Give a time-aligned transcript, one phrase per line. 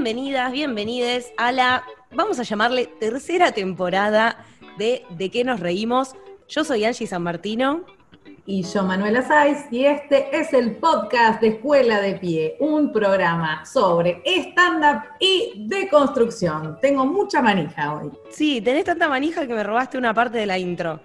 [0.00, 4.44] Bienvenidas, bienvenides a la, vamos a llamarle tercera temporada
[4.78, 6.14] de De qué nos reímos.
[6.48, 7.84] Yo soy Angie San Martino.
[8.46, 13.66] Y yo, Manuela Saiz, y este es el podcast de Escuela de Pie, un programa
[13.66, 16.78] sobre stand-up y deconstrucción.
[16.80, 18.12] Tengo mucha manija hoy.
[18.30, 21.00] Sí, tenés tanta manija que me robaste una parte de la intro.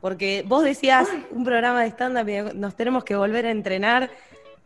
[0.00, 4.10] Porque vos decías un programa de stand-up y nos tenemos que volver a entrenar.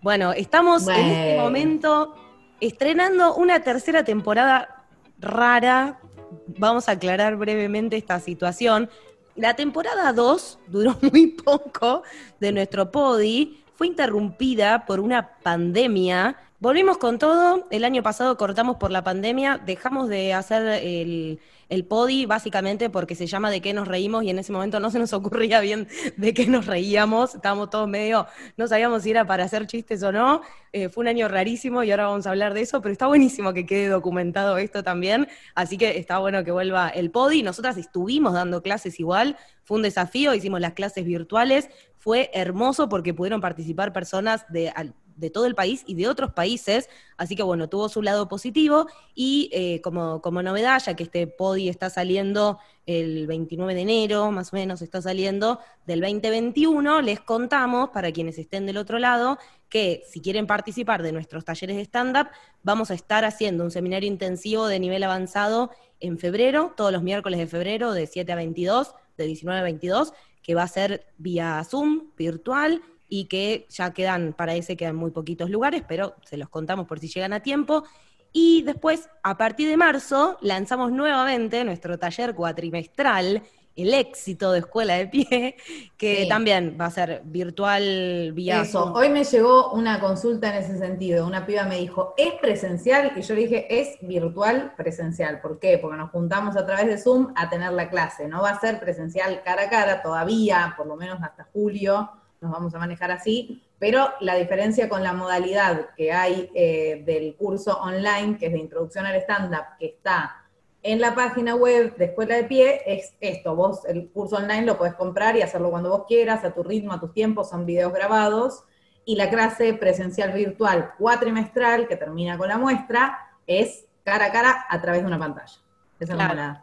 [0.01, 2.17] Bueno, estamos en este momento
[2.63, 4.87] estrenando una tercera temporada
[5.19, 5.99] rara.
[6.47, 8.89] Vamos a aclarar brevemente esta situación.
[9.35, 12.05] La temporada 2 duró muy poco
[12.39, 16.37] de nuestro podi, fue interrumpida por una pandemia.
[16.63, 21.85] Volvimos con todo, el año pasado cortamos por la pandemia, dejamos de hacer el, el
[21.85, 25.01] podi básicamente porque se llama de qué nos reímos y en ese momento no se
[25.01, 29.43] nos ocurría bien de qué nos reíamos, estábamos todos medio, no sabíamos si era para
[29.43, 32.61] hacer chistes o no, eh, fue un año rarísimo y ahora vamos a hablar de
[32.61, 36.91] eso, pero está buenísimo que quede documentado esto también, así que está bueno que vuelva
[36.91, 41.69] el podi, nosotras estuvimos dando clases igual, fue un desafío, hicimos las clases virtuales,
[41.99, 44.73] fue hermoso porque pudieron participar personas de
[45.17, 48.87] de todo el país y de otros países, así que bueno, tuvo su lado positivo
[49.15, 54.31] y eh, como, como novedad, ya que este podi está saliendo el 29 de enero,
[54.31, 59.39] más o menos está saliendo del 2021, les contamos, para quienes estén del otro lado,
[59.69, 62.29] que si quieren participar de nuestros talleres de stand-up,
[62.63, 67.39] vamos a estar haciendo un seminario intensivo de nivel avanzado en febrero, todos los miércoles
[67.39, 70.13] de febrero, de 7 a 22, de 19 a 22,
[70.43, 72.83] que va a ser vía Zoom, virtual,
[73.15, 76.99] y que ya quedan, para ese quedan muy poquitos lugares, pero se los contamos por
[76.99, 77.85] si llegan a tiempo.
[78.33, 83.43] Y después, a partir de marzo, lanzamos nuevamente nuestro taller cuatrimestral,
[83.77, 85.57] el éxito de Escuela de Pie,
[85.99, 90.79] que también va a ser virtual vía Eso, hoy me llegó una consulta en ese
[90.79, 91.27] sentido.
[91.27, 93.13] Una piba me dijo, ¿es presencial?
[93.15, 95.43] Y yo le dije, es virtual presencial.
[95.43, 95.77] ¿Por qué?
[95.77, 98.27] Porque nos juntamos a través de Zoom a tener la clase.
[98.27, 102.09] No va a ser presencial cara a cara todavía, por lo menos hasta julio
[102.43, 107.37] nos vamos a manejar así, pero la diferencia con la modalidad que hay eh, del
[107.37, 110.45] curso online, que es de introducción al stand-up, que está
[110.83, 114.77] en la página web de Escuela de Pie, es esto, vos el curso online lo
[114.77, 117.93] podés comprar y hacerlo cuando vos quieras, a tu ritmo, a tus tiempos, son videos
[117.93, 118.65] grabados,
[119.05, 124.67] y la clase presencial virtual cuatrimestral, que termina con la muestra, es cara a cara
[124.69, 125.55] a través de una pantalla.
[126.01, 126.21] Esa es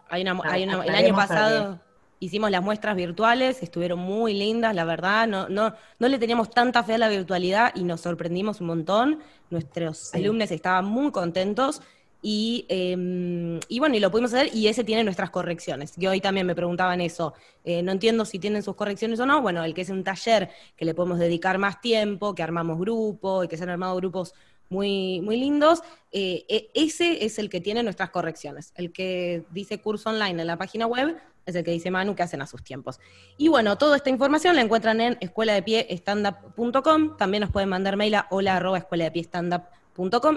[0.09, 1.79] hay una, hay una, el año pasado
[2.19, 6.83] hicimos las muestras virtuales, estuvieron muy lindas, la verdad, no, no, no le teníamos tanta
[6.83, 9.19] fe a la virtualidad y nos sorprendimos un montón.
[9.49, 11.81] Nuestros alumnos estaban muy contentos
[12.21, 15.93] y, em, y, bueno, y lo pudimos hacer y ese tiene nuestras correcciones.
[15.97, 19.41] Y hoy también me preguntaban eso, eh, no entiendo si tienen sus correcciones o no.
[19.41, 23.43] Bueno, el que es un taller que le podemos dedicar más tiempo, que armamos grupo
[23.43, 24.33] y que se han armado grupos
[24.69, 25.81] muy, muy lindos,
[26.11, 28.73] eh, e, ese es el que tiene nuestras correcciones.
[28.75, 31.17] El que dice curso online en la página web
[31.49, 32.99] es el que dice Manu que hacen a sus tiempos.
[33.37, 35.87] Y bueno, toda esta información la encuentran en escuela de pie
[37.17, 39.29] También nos pueden mandar mail a hola arroba escuela de pie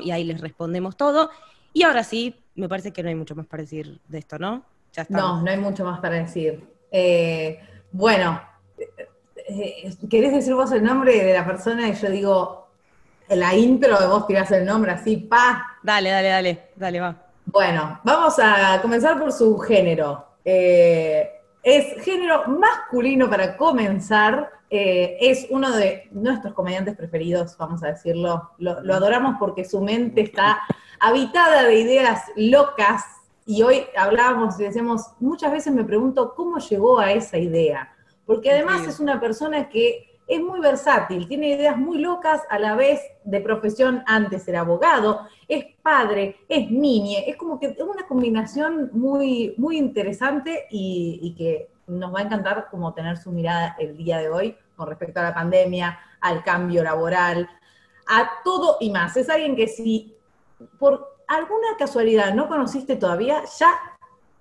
[0.03, 1.31] y ahí les respondemos todo.
[1.73, 4.65] Y ahora sí, me parece que no hay mucho más para decir de esto, ¿no?
[4.93, 6.63] Ya no, no hay mucho más para decir.
[6.91, 8.41] Eh, bueno,
[8.79, 11.89] eh, ¿querés decir vos el nombre de la persona?
[11.89, 12.69] Y yo digo,
[13.29, 15.79] la intro, de vos tirás el nombre así, pa.
[15.83, 17.17] Dale, dale, dale, dale, va.
[17.47, 20.27] Bueno, vamos a comenzar por su género.
[20.45, 21.31] Eh,
[21.63, 24.51] es género masculino para comenzar.
[24.69, 28.51] Eh, es uno de nuestros comediantes preferidos, vamos a decirlo.
[28.59, 30.61] Lo, adoramos porque su mente está
[30.99, 33.05] habitada de ideas locas.
[33.45, 37.93] Y hoy hablábamos y decíamos, muchas veces me pregunto cómo llegó a esa idea.
[38.25, 42.75] Porque además es una persona que es muy versátil, tiene ideas muy locas, a la
[42.75, 48.07] vez de profesión antes era abogado, es padre, es niñe, es como que es una
[48.07, 53.95] combinación muy, muy interesante y, que nos va a encantar como tener su mirada el
[53.95, 57.51] día de hoy con respecto a la pandemia, al cambio laboral,
[58.09, 59.15] a todo y más.
[59.19, 60.17] Es alguien que si
[60.79, 63.71] por alguna casualidad no conociste todavía, ya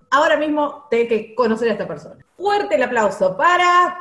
[0.09, 2.25] ahora mismo tenés que conocer a esta persona.
[2.37, 3.97] Fuerte el aplauso para...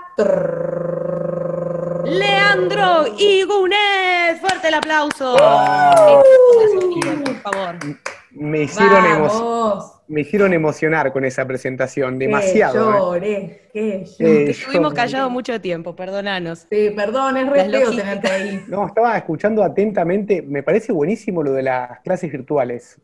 [2.04, 4.40] Leandro Igunet.
[4.40, 5.36] Fuerte el aplauso.
[7.24, 7.76] por favor.
[8.32, 9.28] Me hicieron,
[10.06, 13.16] me hicieron emocionar con esa presentación, demasiado.
[13.16, 13.68] ¿eh?
[13.72, 16.66] Qué lloré, Estuvimos callados mucho tiempo, perdonanos.
[16.70, 18.64] Sí, perdón, es re feo tenerte ahí.
[18.68, 20.42] No, estaba escuchando atentamente.
[20.42, 22.98] Me parece buenísimo lo de las clases virtuales.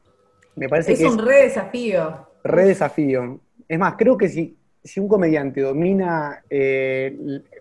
[0.54, 2.28] Me parece es un re desafío.
[2.44, 3.40] Re desafío.
[3.69, 7.16] Es más, creo que si, si un comediante domina eh,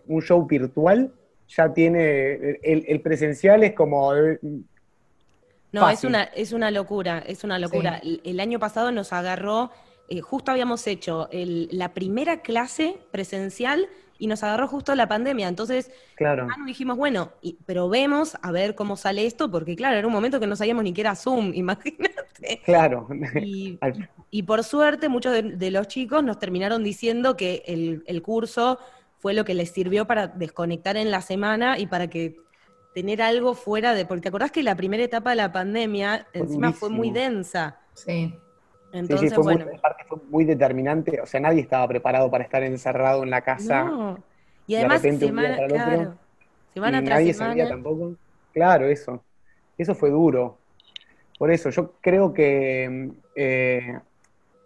[0.07, 1.11] un show virtual,
[1.47, 4.13] ya tiene, el, presencial es como...
[5.71, 8.01] No, es una, es una locura, es una locura.
[8.01, 9.71] El, año pasado nos agarró,
[10.09, 15.47] eh, justo habíamos hecho la primera clase presencial y nos agarró justo la pandemia.
[15.47, 16.47] Entonces, claro.
[16.65, 17.31] dijimos, bueno,
[17.65, 20.83] pero vemos a ver cómo sale esto, porque claro, era un momento que no sabíamos
[20.83, 22.61] ni qué era Zoom, imagínate.
[22.63, 23.07] Claro.
[24.31, 28.79] Y, por suerte, muchos de, los chicos nos terminaron diciendo que el, el curso
[29.25, 32.37] fue lo que les sirvió para desconectar en la semana y para que
[32.93, 34.05] tener algo fuera de.
[34.05, 37.79] Porque te acordás que la primera etapa de la pandemia encima fue muy densa.
[37.95, 38.37] Sí.
[38.93, 39.65] Entonces, fue bueno.
[39.65, 41.19] Muy, fue muy determinante.
[41.21, 43.85] O sea, nadie estaba preparado para estar encerrado en la casa.
[43.85, 44.23] No.
[44.67, 46.17] Y además, semana, claro,
[46.75, 47.51] semana tras nadie semana.
[47.53, 48.13] sabía tampoco.
[48.53, 49.23] Claro, eso.
[49.75, 50.59] Eso fue duro.
[51.39, 53.99] Por eso, yo creo que eh,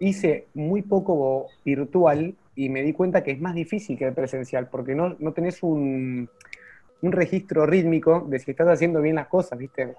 [0.02, 4.68] hice muy poco virtual y me di cuenta que es más difícil que el presencial,
[4.68, 6.30] porque no, no tenés un,
[7.02, 9.96] un registro rítmico de si estás haciendo bien las cosas, ¿viste?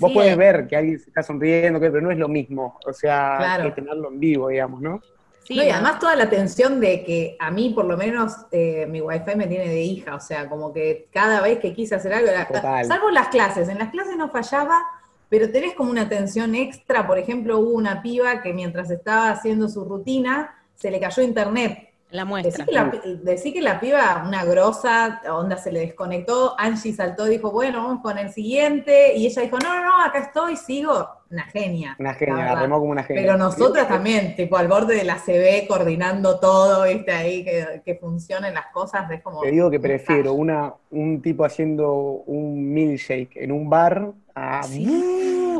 [0.00, 3.60] Vos puedes ver que alguien se está sonriendo, pero no es lo mismo, o sea,
[3.62, 5.00] que tenerlo en vivo, digamos, ¿no?
[5.44, 9.00] Sí, y además toda la tensión de que a mí, por lo menos, eh, mi
[9.00, 12.30] wifi me tiene de hija, o sea, como que cada vez que quise hacer algo,
[12.30, 12.48] era,
[12.84, 14.82] salvo las clases, en las clases no fallaba,
[15.28, 19.68] pero tenés como una tensión extra, por ejemplo, hubo una piba que mientras estaba haciendo
[19.68, 22.64] su rutina, se le cayó internet, la muestra.
[23.22, 27.84] Decí que la, piba, una grosa, onda se le desconectó, Angie saltó y dijo, bueno,
[27.84, 31.08] vamos con el siguiente, y ella dijo, no, no, no, acá estoy, sigo.
[31.30, 31.94] Una genia.
[32.00, 33.22] Una genia, la remó como una genia.
[33.22, 37.94] Pero nosotras también, tipo al borde de la CB, coordinando todo, viste, ahí, que, que
[37.94, 39.40] funcionen las cosas, es como...
[39.40, 41.92] Te digo que prefiero una, un tipo haciendo
[42.26, 44.62] un milkshake en un bar a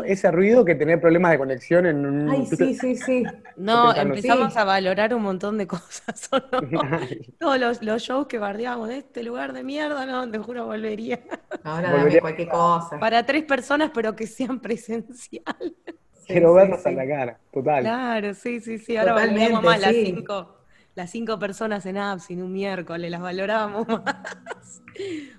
[0.02, 2.30] ese ruido que tener problemas de conexión en un...
[2.30, 3.24] Ay, sí, sí, sí.
[3.56, 6.28] No, empezamos a valorar un montón de cosas.
[7.38, 11.20] Todos los, shows que bardeamos de este lugar de mierda, no, te juro, volvería.
[11.64, 12.98] Ahora dame cualquier cosa.
[12.98, 15.44] Para tres personas, pero que sean presencial.
[16.26, 17.82] Quiero vernos a la cara, total.
[17.82, 18.96] Claro, sí, sí, sí.
[18.96, 20.58] Ahora valoramos más las cinco,
[20.94, 24.82] las cinco personas en apps en un miércoles, las valorábamos más.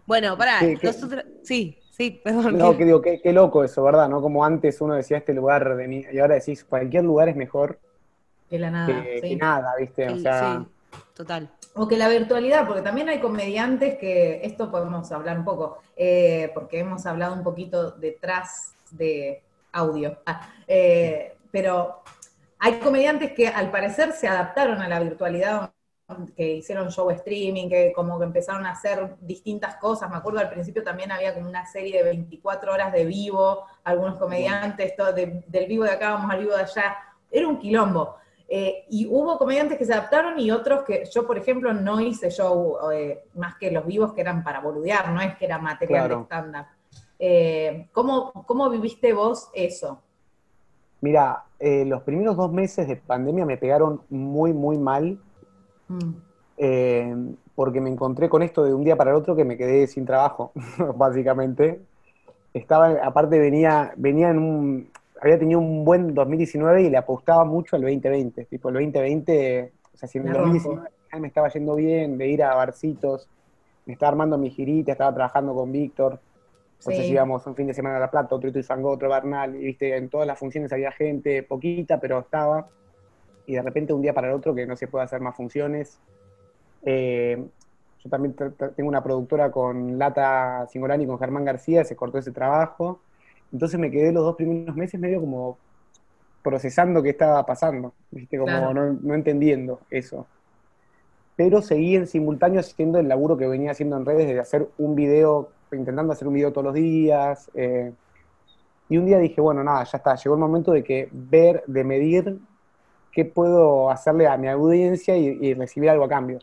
[0.06, 2.58] bueno, pará, nosotros, sí, Sí, perdón.
[2.58, 4.10] No, que digo, qué, loco eso, ¿verdad?
[4.10, 4.24] ¿No?
[4.24, 7.80] Como antes uno decía este lugar de mí, y ahora decís, cualquier lugar es mejor
[8.50, 9.04] que la nada.
[9.04, 10.10] Que, nada, ¿viste?
[10.10, 10.66] O sea.
[10.66, 11.52] Sí, total.
[11.76, 16.50] O que la virtualidad, porque también hay comediantes que, esto podemos hablar un poco, eh,
[16.56, 22.02] porque hemos hablado un poquito detrás de audio, ah, eh, pero
[22.58, 25.70] hay comediantes que al parecer se adaptaron a la virtualidad
[26.36, 30.10] que hicieron show streaming, que como que empezaron a hacer distintas cosas.
[30.10, 34.18] Me acuerdo al principio también había como una serie de 24 horas de vivo, algunos
[34.18, 36.98] comediantes, todo del vivo de acá vamos al vivo de allá.
[37.30, 38.22] Era un quilombo.
[38.54, 42.30] Eh, y hubo comediantes que se adaptaron y otros que yo, por ejemplo, no hice
[42.30, 46.10] show eh, más que los vivos que eran para boludear, no es que era material
[46.10, 46.66] de stand-up.
[47.18, 50.02] Eh, ¿cómo, ¿Cómo viviste vos eso?
[51.00, 55.18] Mira, los primeros dos meses de pandemia me pegaron muy, muy mal
[55.92, 56.16] Mm.
[56.58, 57.16] Eh,
[57.56, 60.06] porque me encontré con esto de un día para el otro que me quedé sin
[60.06, 60.52] trabajo,
[60.96, 61.82] básicamente.
[62.54, 64.90] Estaba, aparte venía, venía en un,
[65.22, 68.46] había tenido un buen 2019 y le apostaba mucho al 2020.
[68.46, 72.44] Tipo, el 2020, o sea, si en el 2019 me estaba yendo bien de ir
[72.44, 73.28] a barcitos,
[73.86, 76.20] me estaba armando mi girita, estaba trabajando con Víctor.
[76.80, 79.96] Entonces íbamos un fin de semana a La Plata, otro Ituzaingó, otro Bernal, y viste,
[79.96, 82.68] en todas las funciones había gente, poquita, pero estaba
[83.46, 86.00] y de repente un día para el otro que no se puede hacer más funciones.
[86.84, 87.44] Eh,
[88.04, 92.32] yo también tengo una productora con Lata Singolani y con Germán García, se cortó ese
[92.32, 93.00] trabajo.
[93.54, 95.58] Entonces me quedé los dos primeros meses medio como
[96.42, 98.38] procesando qué estaba pasando, ¿viste?
[98.38, 100.26] como no, entendiendo eso.
[101.36, 104.96] Pero seguí en simultáneo haciendo el laburo que venía haciendo en redes de hacer un
[104.96, 107.52] video, intentando hacer un video todos los días.
[107.54, 107.92] Eh,
[108.90, 111.84] y un día dije, bueno, nada, ya está, llegó el momento de que ver, de
[111.84, 112.40] medir
[113.12, 116.40] qué puedo hacerle a mi audiencia y, recibir algo a cambio.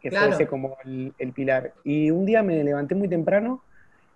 [0.00, 1.74] Que fuese como el, pilar.
[1.84, 3.62] Y un día me levanté muy temprano,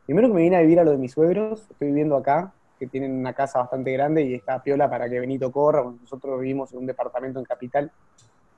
[0.06, 2.86] primero que me vine a vivir a lo de mis suegros, estoy viviendo acá, que
[2.86, 6.80] tienen una casa bastante grande y está piola para que Benito corra, nosotros vivimos en
[6.80, 7.90] un departamento en Capital,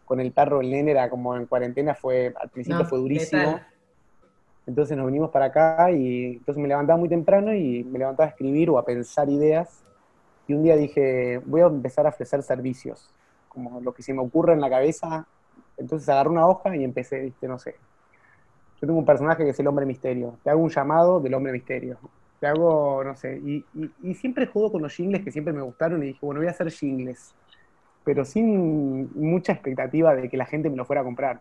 [0.05, 3.61] con el perro, el nene era como en cuarentena, fue al principio fue durísimo.
[4.67, 8.31] Entonces nos venimos para acá y entonces me levantaba muy temprano y me levantaba a
[8.31, 9.85] escribir o a pensar ideas
[10.47, 13.11] y un día dije, voy a empezar a ofrecer servicios,
[13.49, 15.27] como lo que se me ocurre en la cabeza.
[15.77, 17.77] Entonces agarré una hoja y empecé, viste, no sé.
[18.81, 20.37] Yo tengo un personaje que es el hombre misterio.
[20.43, 21.99] Te hago un llamado del hombre misterio.
[22.41, 23.39] Te hago, no sé.
[23.39, 23.65] Y,
[24.03, 26.51] y, siempre juego con los jingles que siempre me gustaron y dije, bueno, voy a
[26.51, 27.35] hacer jingles.
[28.05, 31.41] Pero sin mucha expectativa de que la gente me lo fuera a comprar.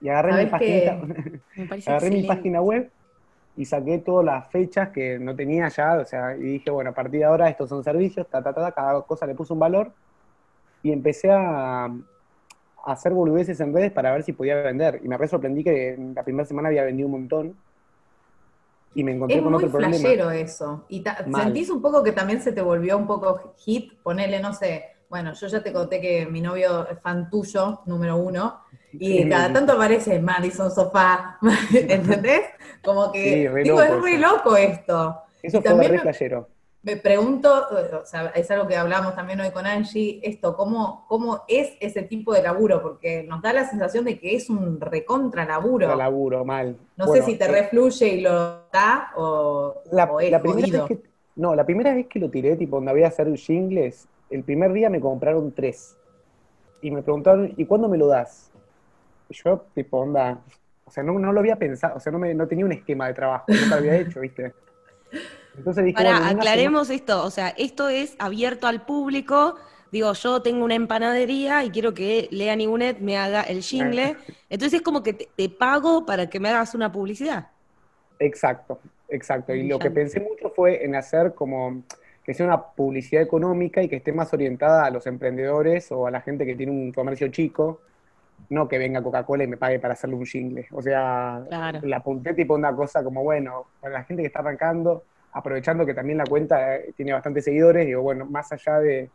[0.00, 1.00] Y agarré, mi página,
[1.86, 2.90] agarré mi página web
[3.56, 6.92] y saqué todas las fechas que no tenía ya, o sea, y dije, bueno, a
[6.92, 9.92] partir de ahora estos son servicios, ta, ta, ta, cada cosa le puse un valor,
[10.82, 11.90] y empecé a,
[12.84, 15.00] hacer boludeces en redes para ver si podía vender.
[15.02, 17.56] Y me re sorprendí que en la primera semana había vendido un montón.
[18.94, 19.96] Y me encontré con otro problema.
[19.96, 20.84] Es muy eso.
[20.88, 24.84] Y sentís un poco que también se te volvió un poco hit, ponerle, no sé,
[25.10, 28.60] bueno, yo ya te conté que mi novio es fan tuyo, número uno,
[28.98, 31.38] y cada tanto aparece Madison Sofá,
[31.72, 32.42] ¿entendés?
[32.84, 35.22] Como que, digo, es muy loco esto.
[35.42, 36.48] Eso fue re playero
[36.86, 37.52] me pregunto,
[38.00, 42.02] o sea, es algo que hablamos también hoy con Angie, esto, ¿cómo, ¿cómo es ese
[42.02, 42.80] tipo de laburo?
[42.80, 45.96] Porque nos da la sensación de que es un recontra laburo.
[45.96, 46.76] laburo, mal.
[46.96, 48.30] No sé si te eh, refluye y lo
[48.72, 50.08] da o, la,
[50.40, 50.98] primera vez que,
[51.34, 54.88] No, la primera vez que lo tiré, tipo, donde había hacer jingles, el primer día
[54.88, 55.96] me compraron tres.
[56.82, 58.52] Y me preguntaron, ¿y cuándo me lo das?
[59.28, 60.38] Y yo, tipo, onda,
[60.84, 63.08] o sea, no, no lo había pensado, o sea, no, me, no tenía un esquema
[63.08, 64.52] de trabajo, no lo había hecho, ¿viste?
[65.56, 69.56] Entonces Para, aclaremos esto, o sea, esto es abierto al público.
[69.90, 74.16] Digo, yo tengo una empanadería y quiero que Lea Nigunet me haga el jingle.
[74.50, 77.48] Entonces es como que te, pago para que me hagas una publicidad.
[78.18, 79.54] Exacto, exacto.
[79.54, 81.82] Y lo que pensé mucho fue en hacer como
[82.24, 86.10] que sea una publicidad económica y que esté más orientada a los emprendedores o a
[86.10, 87.80] la gente que tiene un comercio chico,
[88.48, 90.66] no que venga Coca-Cola y me pague para hacerle un jingle.
[90.72, 91.42] O sea,
[91.82, 95.02] la apunté tipo una cosa como, bueno, para la gente que está arrancando,
[95.32, 99.10] aprovechando que también la cuenta eh, tiene bastantes seguidores, digo, bueno, más allá de,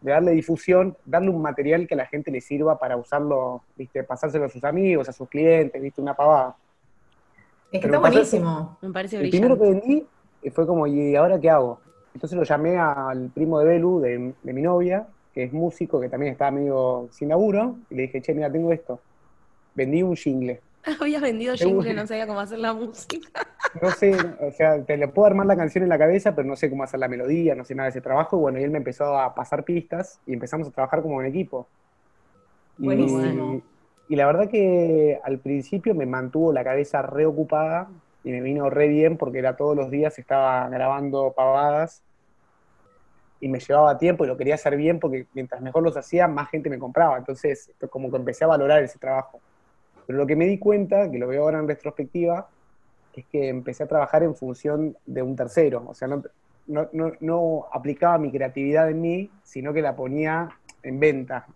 [0.00, 4.44] darle difusión, darle un material que a la gente le sirva para usarlo, viste, pasárselo
[4.44, 6.54] a sus amigos, a sus clientes, viste, una pavada.
[7.72, 8.78] Es que está buenísimo.
[8.80, 10.06] Me parece El primero que vendí
[10.42, 11.80] eh, fue como, ¿y ahora qué hago?
[12.14, 15.06] Entonces lo llamé al primo de Belu, de, de mi novia,
[15.36, 18.72] que es músico, que también está medio sin laburo, y le dije, che, mira, tengo
[18.72, 18.98] esto.
[19.74, 20.62] Vendí un jingle.
[21.00, 23.28] Habías vendido jingle, no sabía cómo hacer la música.
[23.82, 26.56] No sé, o sea, te le puedo armar la canción en la cabeza, pero no
[26.56, 28.38] sé cómo hacer la melodía, no sé nada de ese trabajo.
[28.38, 31.26] Y bueno, y él me empezó a pasar pistas y empezamos a trabajar como un
[31.26, 31.66] equipo.
[32.78, 33.60] Buenísimo.
[34.08, 37.88] Y, y la verdad que al principio me mantuvo la cabeza reocupada
[38.24, 42.02] y me vino re bien porque era todos los días estaba grabando pavadas
[43.40, 46.48] y me llevaba tiempo y lo quería hacer bien porque mientras mejor los hacía, más
[46.48, 47.18] gente me compraba.
[47.18, 49.40] Entonces, como que empecé a valorar ese trabajo.
[50.06, 52.48] Pero lo que me di cuenta, que lo veo ahora en retrospectiva,
[53.14, 55.84] es que empecé a trabajar en función de un tercero.
[55.86, 56.22] O sea, no,
[57.20, 60.48] no, aplicaba mi creatividad en mí, sino que la ponía
[60.82, 61.46] en venta.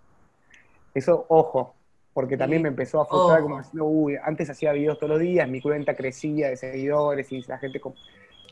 [0.94, 1.74] Eso, ojo,
[2.12, 5.48] porque también me empezó a frustrar como diciendo, uy, antes hacía videos todos los días,
[5.48, 7.80] mi cuenta crecía de seguidores y la gente...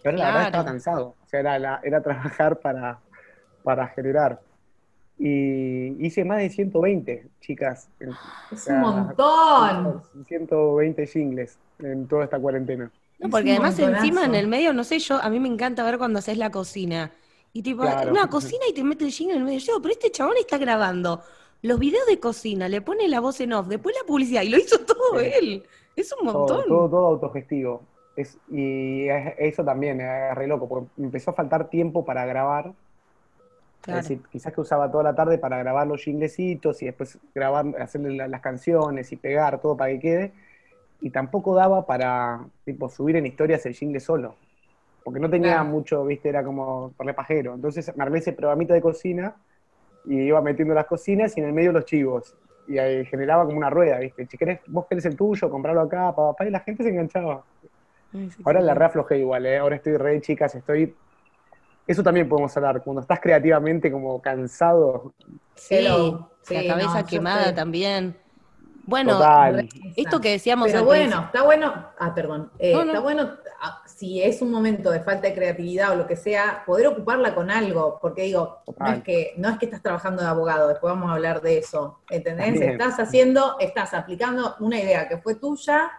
[0.00, 1.16] Pero la verdad estaba cansado.
[1.24, 3.00] O sea, era, era trabajar para,
[3.68, 4.40] para generar.
[5.18, 7.90] Y hice más de 120, chicas.
[8.50, 10.02] Es un montón.
[10.26, 12.90] 120 jingles en toda esta cuarentena.
[13.18, 15.98] No, porque además encima en el medio, no sé, yo a mí me encanta ver
[15.98, 17.12] cuando haces la cocina.
[17.52, 19.58] Y tipo, una cocina y te mete el jingle en el medio.
[19.58, 21.20] Yo, pero este chabón está grabando
[21.60, 24.56] los videos de cocina, le pone la voz en off, después la publicidad, y lo
[24.56, 25.62] hizo todo él.
[25.94, 26.64] Es un montón.
[26.66, 27.82] Todo, todo, autogestivo.
[28.16, 32.72] Es, y eso también es re loco, porque empezó a faltar tiempo para grabar
[33.86, 37.66] es decir, quizás que usaba toda la tarde para grabar los jinglecitos y después grabar,
[37.80, 40.32] hacerle las canciones y pegar todo para que quede.
[41.00, 44.34] Y tampoco daba para tipo, subir en historias el jingle solo.
[45.04, 47.54] Porque no tenía mucho, viste, era como por pajero.
[47.54, 49.34] Entonces me armé ese programita de cocina
[50.04, 52.36] y iba metiendo las cocinas y en el medio los chivos.
[52.66, 54.26] Y ahí generaba como una rueda, viste.
[54.26, 57.42] Si querés, vos querés el tuyo, comprarlo acá, papá, y la gente se enganchaba.
[58.44, 59.58] Ahora la reaflojé igual, ¿eh?
[59.58, 60.94] ahora estoy re chicas, estoy
[61.88, 65.14] eso también podemos hablar, cuando estás creativamente como cansado.
[65.54, 68.14] Sí, la cabeza quemada también.
[68.84, 69.20] Bueno,
[69.96, 70.70] esto que decíamos.
[70.70, 71.86] Pero bueno, está bueno.
[71.98, 72.50] Ah, perdón.
[72.58, 73.30] Eh, está bueno,
[73.60, 77.34] ah, si es un momento de falta de creatividad o lo que sea, poder ocuparla
[77.34, 77.98] con algo.
[78.00, 81.14] Porque digo, no es, que, no es que estás trabajando de abogado, después vamos a
[81.14, 82.00] hablar de eso.
[82.10, 82.60] ¿Entendés?
[82.60, 85.90] Estás haciendo, estás aplicando una idea que fue tuya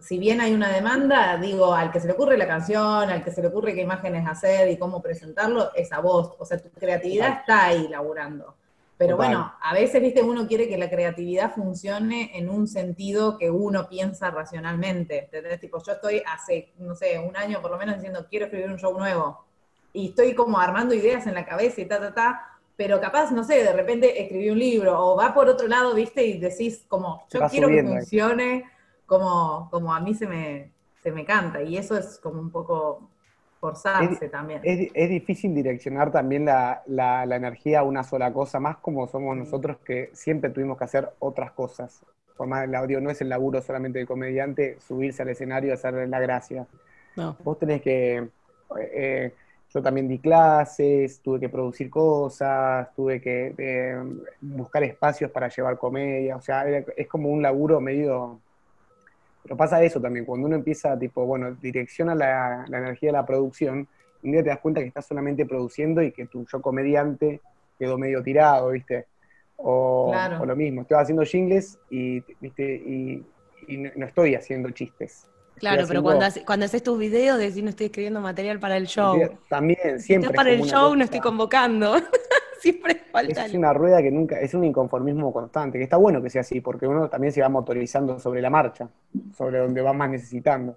[0.00, 3.30] si bien hay una demanda, digo, al que se le ocurre la canción, al que
[3.30, 6.34] se le ocurre qué imágenes hacer y cómo presentarlo, es a vos.
[6.38, 8.54] O sea, tu creatividad está ahí laburando.
[8.96, 13.48] Pero bueno, a veces, viste, uno quiere que la creatividad funcione en un sentido que
[13.48, 15.24] uno piensa racionalmente.
[15.24, 15.60] ¿Entendés?
[15.60, 18.78] Tipo, yo estoy hace, no sé, un año por lo menos diciendo, quiero escribir un
[18.78, 19.44] show nuevo.
[19.92, 22.40] Y estoy como armando ideas en la cabeza y ta, ta, ta.
[22.76, 26.24] Pero capaz, no sé, de repente escribí un libro o va por otro lado, viste,
[26.24, 28.64] y decís como, yo quiero que funcione
[29.08, 30.70] como, como a mí se me,
[31.02, 33.08] se me canta, y eso es como un poco
[33.58, 34.60] forzarse también.
[34.62, 39.78] Es, difícil direccionar también la, la, energía a una sola cosa, más como somos nosotros
[39.78, 42.02] que siempre tuvimos que hacer otras cosas.
[42.36, 45.72] Por más el audio no es el laburo solamente del comediante, subirse al escenario y
[45.72, 46.66] hacerle la gracia.
[47.16, 47.36] No.
[47.42, 48.28] Vos tenés que...
[48.78, 49.34] Eh,
[49.70, 54.02] yo también di clases, tuve que producir cosas, tuve que eh,
[54.40, 58.38] buscar espacios para llevar comedia, o sea, es como un laburo medio...
[59.42, 63.26] Pero pasa eso también, cuando uno empieza, tipo, bueno, direcciona la, la energía de la
[63.26, 63.88] producción,
[64.22, 67.40] un día te das cuenta que estás solamente produciendo y que tu yo comediante
[67.78, 69.06] quedó medio tirado, ¿viste?
[69.56, 70.14] O,
[70.46, 72.74] lo mismo, estoy haciendo jingles y, ¿viste?
[72.74, 73.24] y,
[73.68, 75.28] no estoy haciendo chistes.
[75.58, 79.18] Claro, pero cuando, cuando haces tus videos decís no estoy escribiendo material para el show.
[79.48, 80.30] También, siempre.
[80.30, 81.96] Si para el show, no estoy convocando.
[82.62, 83.46] siempre falta.
[83.46, 86.60] Es una rueda que nunca, es un inconformismo constante, que está bueno que sea así,
[86.60, 88.88] porque uno también se va motorizando sobre la marcha,
[89.36, 90.76] sobre donde va más necesitando.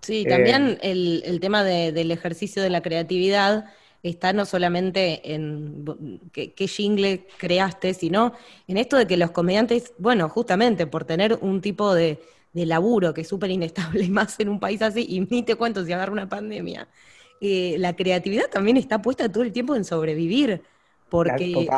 [0.00, 3.64] Sí, también eh, el, tema del ejercicio de la creatividad
[4.02, 8.34] está no solamente en qué, jingle creaste, sino
[8.68, 12.20] en esto de que los comediantes, bueno, justamente por tener un tipo de,
[12.52, 15.84] laburo que es súper inestable, y más en un país así, y ni te cuento
[15.84, 16.86] si agarra una pandemia,
[17.40, 20.62] eh, la creatividad también está puesta todo el tiempo en sobrevivir,
[21.14, 21.68] porque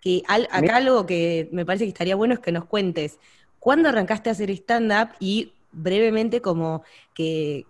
[0.00, 3.20] que acá algo que me parece que estaría bueno es que nos cuentes
[3.60, 6.82] cuándo arrancaste a hacer stand-up y brevemente como
[7.14, 7.64] que,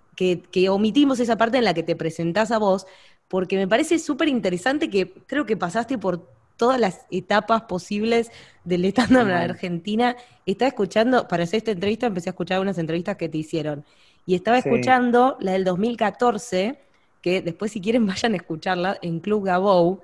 [0.71, 2.87] omitimos esa parte en la que te presentás a vos,
[3.28, 6.26] porque me parece súper interesante que creo que pasaste por
[6.57, 8.31] todas las etapas posibles
[8.64, 10.16] del stand-up en Argentina.
[10.47, 13.85] Estaba escuchando, para hacer esta entrevista empecé a escuchar unas entrevistas que te hicieron,
[14.25, 16.78] y estaba escuchando la del 2014,
[17.21, 20.00] que después si quieren vayan a escucharla en Club Gabou,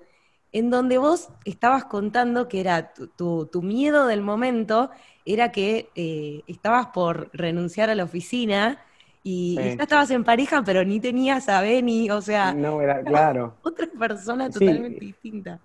[0.53, 4.91] en donde vos estabas contando que era tu, miedo del momento,
[5.25, 8.79] era que eh, estabas por renunciar a la oficina
[9.23, 13.55] y, ya estabas en pareja, pero ni tenías a Benny, o sea, no, era claro.
[13.63, 15.59] otra persona totalmente distinta.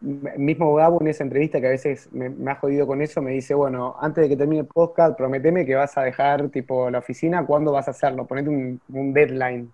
[0.00, 3.52] Mismo Gabo en esa entrevista que a veces me, ha jodido con eso, me dice,
[3.52, 7.44] bueno, antes de que termine el podcast, prometeme que vas a dejar tipo la oficina,
[7.44, 8.26] ¿cuándo vas a hacerlo?
[8.26, 9.70] Ponete un, un deadline.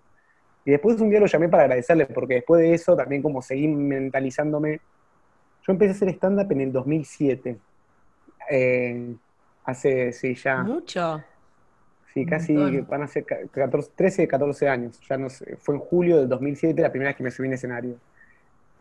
[0.67, 3.69] Y después un día lo llamé para agradecerle, porque después de eso también como seguí
[3.69, 4.81] mentalizándome.
[5.65, 7.57] Yo empecé a hacer stand-up en el 2007.
[8.49, 9.15] Eh,
[9.63, 10.63] hace, sí, ya.
[10.63, 11.23] Mucho.
[12.13, 13.25] Sí, casi van a ser
[13.95, 14.99] 13, 14 años.
[15.07, 17.53] Ya no sé, fue en julio del 2007 la primera vez que me subí en
[17.53, 17.95] escenario.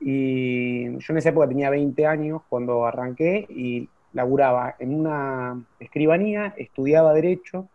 [0.01, 6.53] Y yo en esa época tenía 20 años cuando arranqué y laburaba en una escribanía,
[6.57, 7.68] estudiaba Derecho,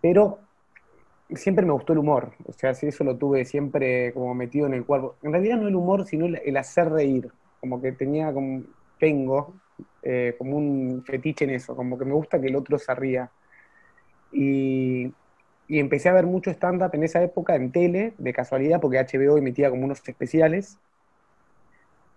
[0.00, 0.40] pero
[1.36, 4.74] siempre me gustó el humor, o sea, si eso lo tuve siempre como metido en
[4.74, 5.16] el cuerpo.
[5.22, 8.62] En realidad no el humor, sino el, hacer reír, como que tenía como,
[8.98, 9.54] tengo
[10.02, 13.30] eh, como un fetiche en eso, como que me gusta que el otro se ría.
[14.32, 15.12] Y,
[15.68, 19.38] y empecé a ver mucho stand-up en esa época en tele, de casualidad, porque HBO
[19.38, 20.78] emitía como unos especiales.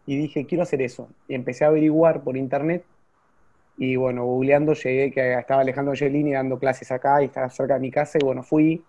[0.06, 1.10] Y dije, quiero hacer eso.
[1.28, 2.84] Y empecé a averiguar por internet.
[3.78, 7.80] Y bueno, googleando llegué que estaba Alejandro Gelini dando clases acá y estaba cerca de
[7.80, 8.17] mi casa.
[8.21, 8.84] Y bueno, fui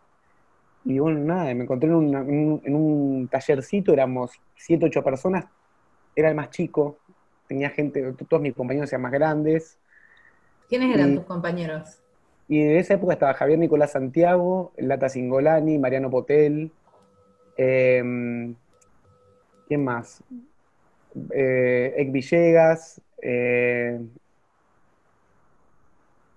[0.86, 5.44] y bueno, nada, me encontré en, un tallercito, éramos siete, ocho personas,
[6.14, 6.98] era el más chico,
[7.48, 9.78] tenía gente, todos mis compañeros eran más grandes.
[10.68, 12.00] ¿Quiénes eran tus compañeros?
[12.46, 16.70] Y de esa época estaba Javier Nicolás Santiago, Lata Singolani, Mariano Potel,
[17.56, 18.54] em,
[19.66, 20.22] ¿quién más?
[21.32, 23.98] Eh, Ek Villegas, eh,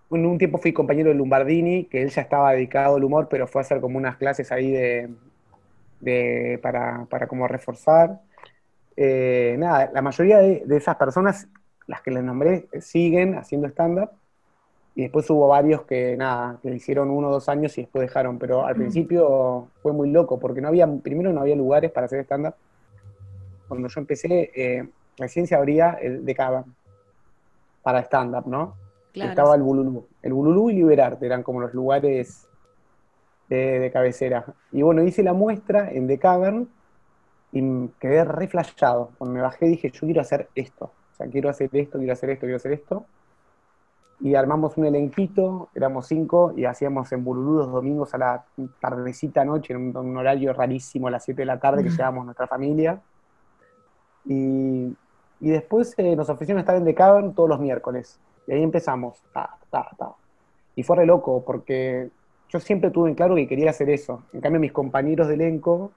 [0.10, 3.62] un tiempo fui compañero de Lombardini, que él ya estaba dedicado al humor, pero fue
[3.62, 8.20] a hacer como unas clases ahí de, para, como reforzar.
[8.98, 11.48] Eh, nada, la mayoría de, esas personas,
[11.86, 14.10] las que les nombré, siguen haciendo stand-up.
[14.96, 18.40] Y después hubo varios que, nada, que hicieron uno o dos años y después dejaron.
[18.40, 22.22] Pero al principio fue muy loco, porque no había, primero no había lugares para hacer
[22.22, 22.56] stand-up.
[23.68, 26.66] Cuando yo empecé, eh, recién se abría el de Cava
[27.84, 28.89] para stand-up, ¿no?
[29.14, 30.06] Estaba el Bululú.
[30.22, 32.48] El Bululú y Liberarte eran como los lugares
[33.50, 34.46] de, cabecera.
[34.72, 36.70] Y bueno, hice la muestra en The Cavern
[37.52, 39.12] y quedé re flashado.
[39.18, 40.86] Cuando me bajé dije, yo quiero hacer esto.
[40.86, 43.06] O sea, quiero hacer esto, quiero hacer esto, quiero hacer esto.
[44.22, 48.46] Y armamos un elenquito, éramos cinco, y hacíamos en Bululú los domingos a la
[48.82, 52.46] tardecita noche, en un, horario rarísimo, a las 7 de la tarde, que llevábamos nuestra
[52.46, 53.02] familia.
[54.26, 54.94] Y,
[55.40, 58.20] después eh, nos ofrecieron estar en The Cavern todos los miércoles.
[58.50, 59.22] Y ahí empezamos.
[60.76, 62.10] Y fue re loco, porque
[62.50, 64.24] yo siempre tuve en claro que quería hacer eso.
[64.34, 65.92] En cambio, mis compañeros de elenco,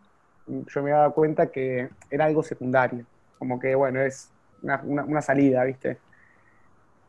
[0.47, 3.07] yo me daba cuenta que era algo secundario.
[3.38, 4.31] Como que, bueno, es
[4.62, 5.97] una, salida, ¿viste?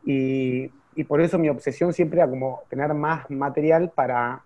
[0.06, 0.68] Y,
[1.06, 4.42] por eso mi obsesión siempre era como tener más material para,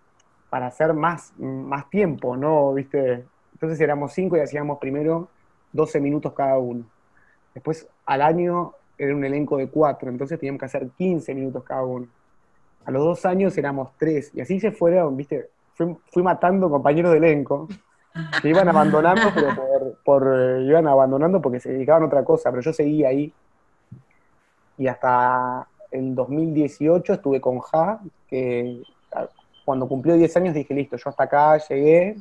[0.50, 2.74] para hacer más, más tiempo, ¿no?
[2.74, 3.24] ¿Viste?
[3.52, 5.28] Entonces éramos cinco y hacíamos primero
[5.72, 6.84] 12 minutos cada uno.
[7.54, 11.84] Después al año era un elenco de cuatro, entonces teníamos que hacer 15 minutos cada
[11.84, 12.08] uno.
[12.84, 17.18] A los dos años éramos tres, y así se fueron, viste, fui, matando compañeros de
[17.18, 17.68] elenco
[18.42, 22.62] que iban abandonando, pero por, eh, iban abandonando porque se dedicaban a otra cosa, pero
[22.62, 23.32] yo seguía ahí.
[24.76, 28.82] Y hasta el 2018 estuve con Ja, que
[29.64, 32.16] cuando cumplió 10 años dije, listo, yo hasta acá llegué.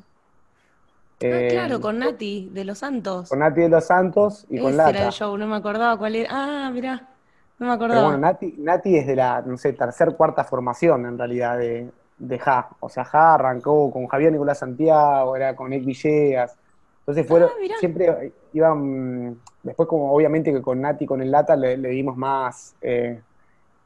[1.20, 3.30] Ah, claro, eh, con Nati de los Santos.
[3.30, 4.90] Con Nati de los Santos y con Lata.
[4.92, 6.30] era el show, no me acordaba cuál era.
[6.32, 7.10] Ah, mirá,
[7.58, 8.02] no me acordaba.
[8.02, 11.90] Pero bueno, Nati, Nati es de la, no sé, tercer, cuarta formación en realidad de,
[12.20, 12.70] de Ja.
[12.80, 16.56] O sea, Ja arrancó con Javier Nicolás Santiago, era con Nick Villegas.
[17.00, 21.78] Entonces fueron, ah, siempre iban, después como obviamente que con Nati, con el Lata le,
[21.78, 23.20] dimos más, eh,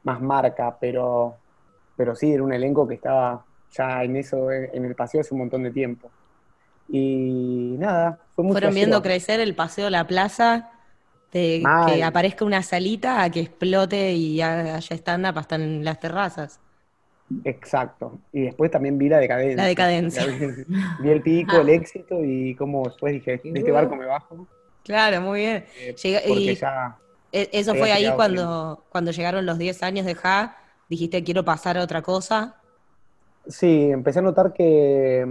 [0.02, 1.36] más marca, pero,
[1.96, 5.40] pero sí, era un elenco que estaba ya en eso, en el paseo hace un
[5.40, 6.10] montón de tiempo.
[6.88, 10.70] Y nada, fue muy Fueron viendo crecer el paseo La Plaza,
[11.32, 16.60] de que aparezca una salita a que explote y haya stand-up hasta en las terrazas.
[17.44, 18.18] Exacto.
[18.32, 19.56] Y después también vi la decadencia.
[19.56, 20.26] La decadencia.
[21.00, 24.46] Vi el pico, el éxito y como después dije, de este barco me bajo.
[24.84, 25.64] Claro, muy bien.
[25.78, 26.58] Eh, y
[27.32, 30.56] e, eso fue ahí cuando, cuando llegaron los 10 años de Ja,
[30.88, 32.56] dijiste quiero pasar a otra cosa.
[33.46, 35.24] Sí, empecé a notar que,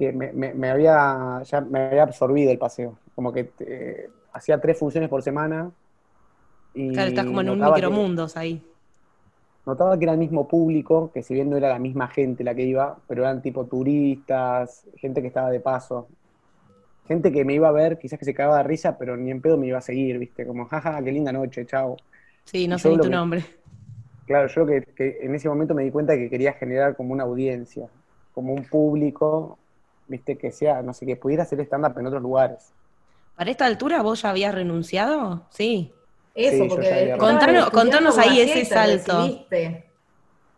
[0.00, 2.98] que me, había, ya me había absorbido el paseo.
[3.14, 5.70] Como que eh, hacía tres funciones por semana.
[6.74, 8.64] Y claro, estás como en un micromundos ahí
[9.70, 12.54] notaba que era el mismo público, que si bien no era la misma gente la
[12.54, 16.08] que iba, pero eran tipo turistas, gente que estaba de paso,
[17.06, 19.40] gente que me iba a ver, quizás que se cagaba de risa, pero ni en
[19.40, 20.46] pedo me iba a seguir, ¿viste?
[20.46, 21.96] Como, jaja, qué linda noche, chao.
[22.44, 23.44] Sí, no sé ni tu nombre.
[24.26, 27.24] Claro, yo que, que, en ese momento me di cuenta que quería generar como una
[27.24, 27.88] audiencia,
[28.32, 29.58] como un público,
[30.10, 30.36] ¿viste?
[30.36, 32.72] Que sea, no sé, que pudiera hacer stand-up en otros lugares.
[33.36, 35.42] ¿Para esta altura vos ya habías renunciado?
[35.50, 35.92] Sí.
[36.34, 37.16] Eso, porque
[37.72, 39.46] contanos, ahí ese salto.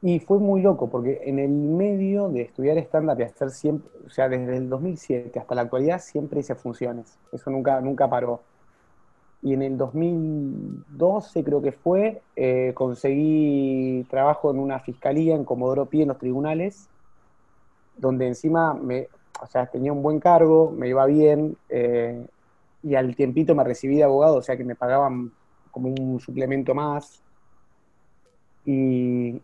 [0.04, 4.10] Y fue muy loco, porque en el medio de estudiar stand-up y hacer siempre, o
[4.10, 7.18] sea, desde el 2007 hasta la actualidad, siempre hice funciones.
[7.30, 8.40] Eso nunca, nunca paró.
[9.42, 15.86] Y en el 2012, creo que fue, eh, conseguí trabajo en una fiscalía en Comodoro
[15.86, 16.88] Pi, en los tribunales,
[17.96, 19.08] donde encima me,
[19.42, 22.24] o sea, tenía un buen cargo, me iba bien, eh,
[22.82, 25.32] y al tiempito me recibí de abogado, o sea que me pagaban
[25.72, 27.20] como un suplemento más.
[28.64, 29.42] Y,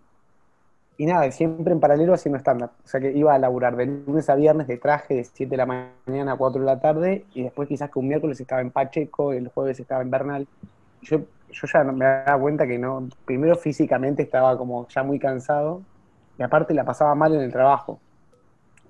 [0.98, 2.70] y nada, siempre en paralelo haciendo estándar.
[2.84, 5.56] O sea que iba a laburar de lunes a viernes de traje de 7 de
[5.56, 8.70] la mañana a 4 de la tarde y después quizás que un miércoles estaba en
[8.70, 10.46] Pacheco, el jueves estaba en Bernal.
[11.02, 11.18] Yo,
[11.50, 15.82] yo ya me daba cuenta que no, primero físicamente estaba como ya muy cansado
[16.38, 17.98] y aparte la pasaba mal en el trabajo.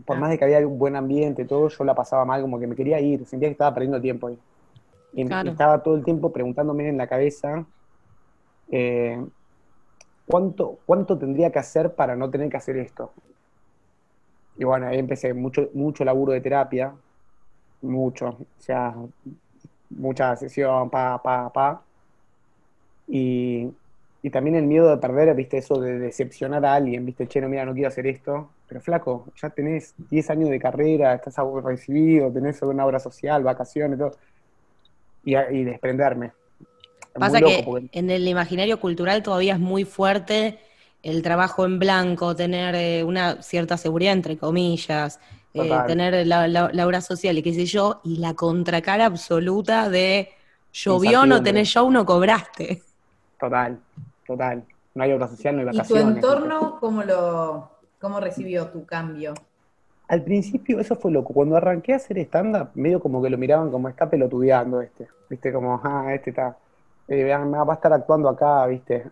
[0.05, 0.21] Por ah.
[0.21, 2.77] más de que había un buen ambiente, todo, yo la pasaba mal, como que me
[2.77, 4.39] quería ir, sentía que estaba perdiendo tiempo ahí.
[5.15, 7.67] Y estaba todo el tiempo preguntándome en la cabeza
[8.71, 9.25] eh,
[10.27, 13.13] ¿cuánto, cuánto tendría que hacer para no tener que hacer esto.
[14.57, 16.93] Y bueno, ahí empecé mucho, mucho laburo de terapia,
[17.83, 18.95] mucho, o sea,
[19.91, 21.83] mucha sesión, pa, pa, pa.
[23.07, 23.71] Y,
[24.23, 27.49] y también el miedo de perder, viste, eso de decepcionar a alguien, viste, che, no,
[27.49, 28.51] mira, no quiero hacer esto.
[28.69, 33.99] Pero flaco, ya tenés 10 años de carrera, estás recibido, tenés una obra social, vacaciones,
[33.99, 34.13] todo
[35.25, 36.33] y, desprenderme.
[37.15, 40.61] Pasa que en el imaginario cultural todavía es muy fuerte
[41.03, 45.19] el trabajo en blanco, tener eh, una cierta seguridad, entre comillas,
[45.55, 50.31] eh, tener la, obra social y qué sé yo, y la contracara absoluta de
[50.73, 52.83] llovió, no tenés show, no cobraste.
[53.41, 53.79] Total,
[54.27, 54.65] total.
[54.95, 55.91] No hay obra social, no hay vacaciones.
[55.91, 59.35] ¿Y tu entorno cómo lo cómo recibió tu cambio?
[60.09, 61.35] Al principio eso fue loco.
[61.35, 65.07] Cuando arranqué a hacer stand-up, medio como que lo miraban como está pelotudeando este.
[65.29, 66.57] Viste, como, ah, este está.
[67.07, 69.07] Eh, va a estar actuando acá, viste.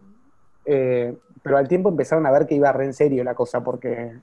[0.64, 4.16] Eh, pero al tiempo empezaron a ver que iba re en serio la cosa, porque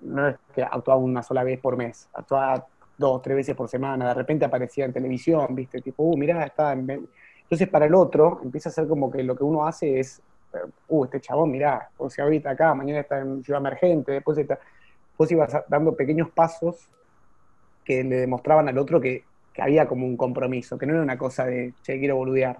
[0.00, 2.66] no es que actuaba una sola vez por mes, actuaba
[2.98, 6.72] dos, tres veces por semana, de repente aparecía en televisión, viste, tipo, uh, mirá, está
[6.72, 7.08] en...
[7.42, 10.22] Entonces para el otro empieza a ser como que lo que uno hace es,
[10.88, 14.58] uh, este chabón, mirá, sea, ahorita acá, mañana está en Ciudad Emergente, después está
[15.16, 16.88] vos ibas dando pequeños pasos
[17.84, 19.24] que le demostraban al otro que,
[19.56, 22.58] había como un compromiso, que no era una cosa de, che, quiero boludear.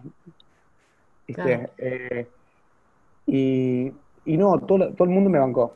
[1.27, 2.29] Eh,
[3.27, 3.93] y,
[4.27, 5.75] no, todo, todo, el mundo me bancó.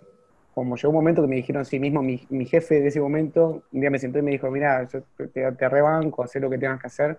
[0.54, 3.81] Como llegó un momento que me dijeron, sí mismo, mi, jefe de ese momento, un
[3.81, 5.02] día me sentó y me dijo, mira, yo
[5.33, 7.18] te, rebanco, haz lo que tengas que hacer,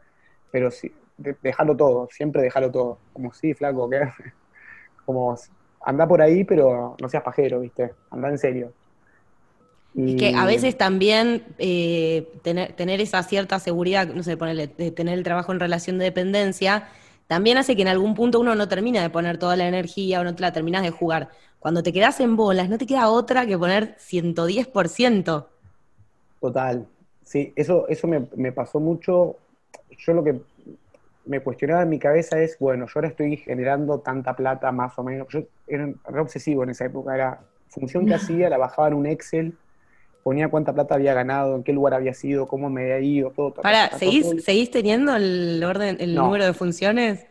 [0.49, 2.99] pero sí, déjalo todo, siempre déjalo todo.
[3.11, 3.99] Como, sí, flaco, ¿qué?
[5.09, 5.35] Como,
[5.81, 7.93] anda por ahí, pero no seas pajero, ¿viste?
[8.11, 8.71] Anda en serio.
[9.95, 14.91] Y que a veces también eh, tener, tener, esa cierta seguridad, no sé, ponerle, de
[14.91, 16.89] tener el trabajo en relación de dependencia,
[17.25, 20.23] también hace que en algún punto uno no termina de poner toda la energía o
[20.23, 21.29] no te la terminas de jugar.
[21.57, 25.47] cuando te quedas en bolas, no te queda otra que poner 110%.
[26.39, 26.85] Total.
[27.23, 29.37] Sí, eso, eso me, pasó mucho.
[29.97, 30.39] Yo lo que
[31.29, 35.03] me cuestionaba en mi cabeza es, bueno, yo ahora estoy generando tanta plata más o
[35.03, 35.27] menos.
[35.29, 37.39] Yo era re obsesivo en esa época, era
[37.69, 39.55] función que hacía, la bajaba en un Excel,
[40.23, 43.53] ponía cuánta plata había ganado, en qué lugar había sido, cómo me había ido, todo.
[43.53, 47.27] Para, ¿seguís, ¿seguís teniendo el orden, el número de funciones?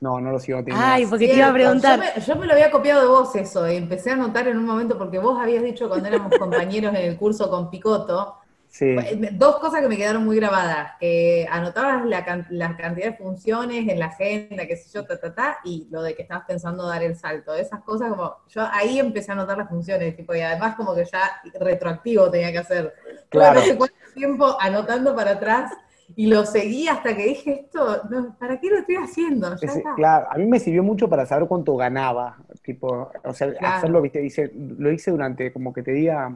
[0.00, 0.84] No, no lo sigo teniendo.
[0.84, 2.00] Ay, porque te iba a preguntar.
[2.20, 4.98] Yo me, lo había copiado de vos eso, y empecé a notar en un momento,
[4.98, 8.34] porque vos habías dicho cuando éramos compañeros en el curso con Picoto,
[8.68, 8.96] sí.
[9.32, 14.06] dos cosas que me quedaron muy grabadas, que anotabas la, cantidad de funciones en la
[14.06, 17.16] agenda, qué sé yo, ta, ta, ta, y lo de que estabas pensando dar el
[17.16, 17.54] salto.
[17.54, 21.04] Esas cosas como, yo ahí empecé a anotar las funciones, tipo, y además como que
[21.04, 22.94] ya retroactivo tenía que hacer.
[23.28, 23.60] Claro.
[23.60, 25.72] no sé cuánto tiempo anotando para atrás
[26.16, 28.02] y lo seguí hasta que dije esto,
[28.38, 29.54] ¿para qué lo estoy haciendo?
[29.96, 34.20] claro, a mí me sirvió mucho para saber cuánto ganaba, tipo, o sea, hacerlo, viste,
[34.20, 36.34] dice, lo hice durante, como que te diga,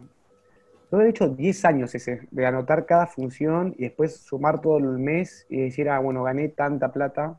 [0.98, 4.98] lo he hecho 10 años ese, de anotar cada función y después sumar todo el
[4.98, 7.38] mes y decir, ah, bueno, gané tanta plata,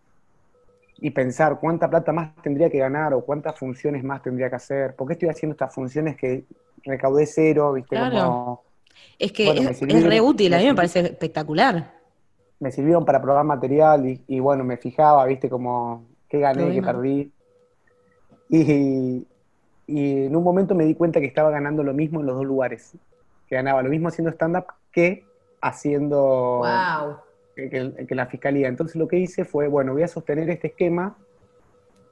[1.03, 4.95] y pensar cuánta plata más tendría que ganar o cuántas funciones más tendría que hacer,
[4.95, 6.45] por qué estoy haciendo estas funciones que
[6.83, 8.63] recaudé cero, viste, como...
[9.19, 11.91] Es que es, es, re útil, a mí me parece espectacular.
[12.59, 17.31] me sirvieron para probar material y, bueno, me fijaba, viste, como qué gané, qué perdí.
[18.49, 19.27] Y,
[19.87, 22.93] en un momento me di cuenta que estaba ganando lo mismo en los dos lugares.
[23.53, 25.25] Que ganaba lo mismo haciendo stand-up que
[25.61, 27.17] haciendo wow.
[27.55, 28.67] que, la fiscalía.
[28.67, 31.15] Entonces lo que hice fue, bueno, voy a sostener este esquema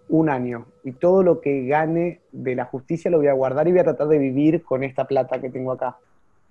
[0.07, 3.71] un año y todo lo que gane de la justicia lo voy a guardar y
[3.71, 5.97] voy a tratar de vivir con esta plata que tengo acá.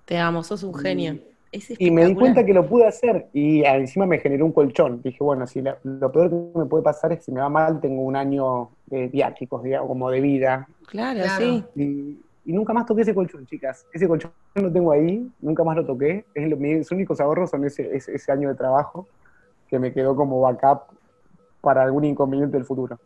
[0.06, 1.20] Te amo, sos un genio
[1.52, 5.02] y me di cuenta que lo pude hacer y encima me generó un colchón.
[5.02, 7.80] Dije, bueno, si lo peor que me puede pasar es que si me va mal,
[7.80, 10.68] tengo un año de viáticos, digamos, como de vida.
[10.86, 11.64] Claro, sí.
[11.74, 13.86] Y, nunca más toqué ese colchón, chicas.
[13.92, 16.24] Ese colchón lo tengo ahí, nunca más lo toqué.
[16.34, 19.06] Es lo, mis únicos ahorros son ese, ese año de trabajo
[19.68, 20.82] que me quedó como backup
[21.60, 22.98] para algún inconveniente del futuro.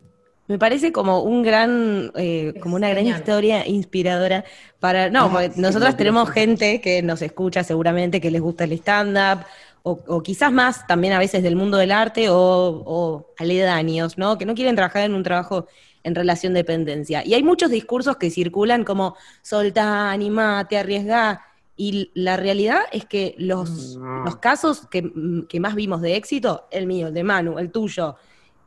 [0.47, 4.45] Me parece como un gran, eh, como una gran historia inspiradora
[4.79, 9.45] para, no, nosotros tenemos gente que nos escucha seguramente, que les gusta el stand-up,
[9.87, 14.35] o, quizás más también a veces del mundo del arte o, o, aledaños, ¿no?
[14.35, 15.67] Que no quieren trabajar en un trabajo
[16.05, 17.25] en relación de dependencia.
[17.25, 21.41] Y hay muchos discursos que circulan como soltá, animate, arriesgá.
[21.75, 25.11] Y la realidad es que los, los casos que,
[25.49, 28.15] que más vimos de éxito, el mío, el de Manu, el tuyo,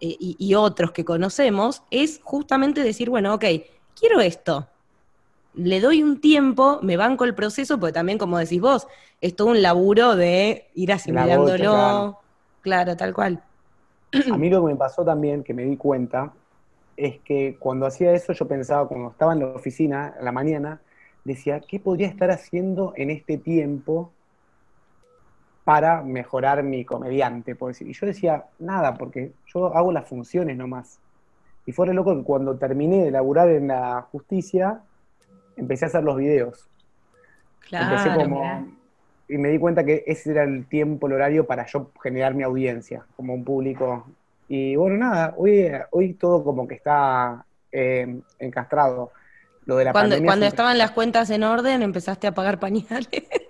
[0.00, 3.44] eh, y, otros que conocemos, es justamente decir, bueno, ok,
[3.98, 4.66] quiero esto.
[5.54, 8.88] Le doy un tiempo, me banco el proceso, porque también, como decís vos,
[9.20, 12.18] es todo un laburo de ir asimilándolo.
[12.62, 12.96] Claro.
[12.96, 13.42] tal cual.
[14.32, 16.32] A mí lo que me pasó también, que me di cuenta,
[16.98, 20.80] es que cuando hacía eso yo pensaba, cuando estaba en la oficina, a la mañana,
[21.24, 24.12] decía, ¿qué podría estar haciendo en este tiempo
[25.68, 27.86] para mejorar mi comediante, por decir.
[27.88, 30.98] Y yo decía, nada, porque yo hago las funciones nomás.
[31.66, 34.80] Y fue re loco que cuando terminé de laburar en la justicia,
[35.58, 36.70] empecé a hacer los videos.
[37.68, 38.24] Claro,
[39.28, 42.44] y me di cuenta que ese era el tiempo, el horario para yo generar mi
[42.44, 44.06] audiencia, como un público.
[44.48, 49.12] Y bueno, nada, hoy, hoy todo como que está eh, encastrado.
[49.66, 53.08] Lo de la cuando, cuando estaban las cuentas en orden, empezaste a pagar pañales.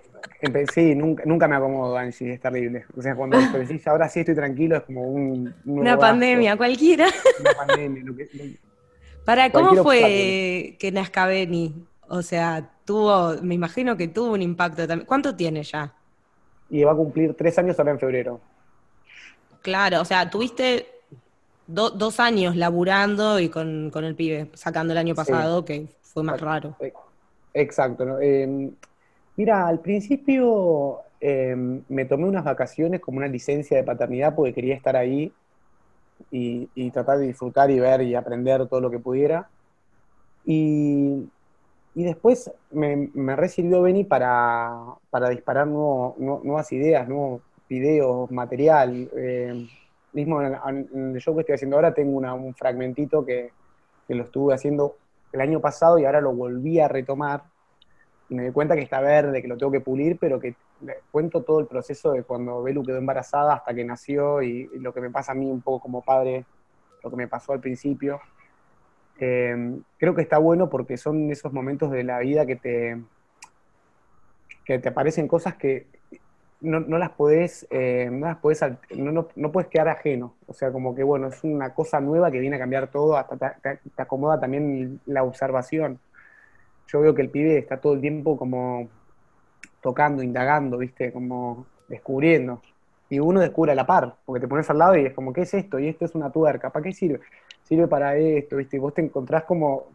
[0.73, 2.85] Sí, nunca, nunca me acomodo, Angie, es terrible.
[2.95, 5.53] O sea, cuando decís ahora sí estoy tranquilo, es como un.
[5.65, 7.07] Una pandemia, cualquiera.
[7.39, 8.03] Una pandemia.
[9.25, 11.85] Para, ¿cómo fue que nazca Beni?
[12.07, 15.05] O sea, tuvo, me imagino que tuvo un impacto también.
[15.05, 15.93] ¿Cuánto tiene ya?
[16.69, 18.39] Y va a cumplir tres años ahora en febrero.
[19.61, 20.87] Claro, o sea, tuviste
[21.67, 26.75] dos años laburando y con, el pibe, sacando el año pasado, que fue más raro.
[27.53, 28.05] Exacto.
[28.05, 28.19] ¿no?
[28.19, 28.71] Eh,
[29.39, 34.75] Mira, al principio em, me tomé unas vacaciones como una licencia de paternidad porque quería
[34.75, 35.31] estar ahí
[36.29, 39.49] y, tratar de disfrutar y ver y aprender todo lo que pudiera.
[40.43, 41.29] Y,
[41.95, 44.97] después me, me recibió Beni para,
[45.29, 49.09] disparar nuevas ideas, nuevos videos, material.
[49.15, 49.69] Em,
[50.13, 53.51] mismo en, el show que estoy haciendo ahora tengo un fragmentito que,
[54.07, 54.97] que lo estuve haciendo
[55.31, 57.43] el año pasado y ahora lo volví a retomar
[58.29, 60.55] y me di cuenta que está verde, que lo tengo que pulir, pero que
[61.11, 65.01] cuento todo el proceso de cuando Belu quedó embarazada hasta que nació y, lo que
[65.01, 66.45] me pasa a mí un poco como padre,
[67.03, 68.19] lo que me pasó al principio.
[69.19, 73.01] Em, creo que está bueno porque son esos momentos de la vida que te,
[74.63, 75.87] que te aparecen cosas que
[76.61, 78.61] no, no las podés, eh, no las podés,
[78.95, 80.35] no, no, puedes quedar ajeno.
[80.47, 83.37] O sea, como que bueno, es una cosa nueva que viene a cambiar todo, hasta
[83.37, 85.99] te, acomoda también la observación.
[86.87, 88.89] Yo veo que el pibe está todo el tiempo como
[89.81, 91.13] tocando, indagando, ¿viste?
[91.13, 92.61] Como descubriendo.
[93.09, 95.41] Y uno descubre a la par, porque te pones al lado y es como, ¿qué
[95.41, 95.79] es esto?
[95.79, 97.21] Y esto es una tuerca, ¿para qué sirve?
[97.63, 98.77] Sirve para esto, ¿viste?
[98.77, 99.87] Y vos te encontrás como,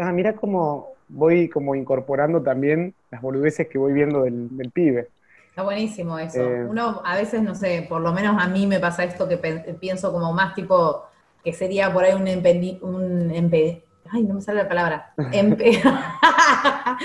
[0.00, 5.08] ah, mira cómo voy como incorporando también las boludeces que voy viendo del, pibe.
[5.60, 6.40] Está buenísimo eso.
[6.40, 9.36] Eh, Uno a veces, no sé, por lo menos a mí me pasa esto que
[9.36, 11.04] pienso como más tipo,
[11.44, 12.26] que sería por ahí un,
[12.80, 13.30] un
[14.10, 15.12] ay, no me sale la palabra,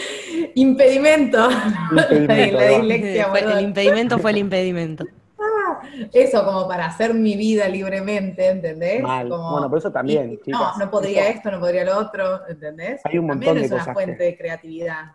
[0.55, 1.49] impedimento.
[2.09, 5.03] el impedimento fue el impedimento.
[5.37, 5.81] Ah,
[6.13, 9.01] eso como para hacer mi vida libremente, ¿entendés?
[9.01, 10.39] bueno, pero eso también.
[10.47, 13.01] no, no podría esto, no podría lo otro, ¿entendés?
[13.03, 15.11] Hay un montón también es una fuente de creatividad.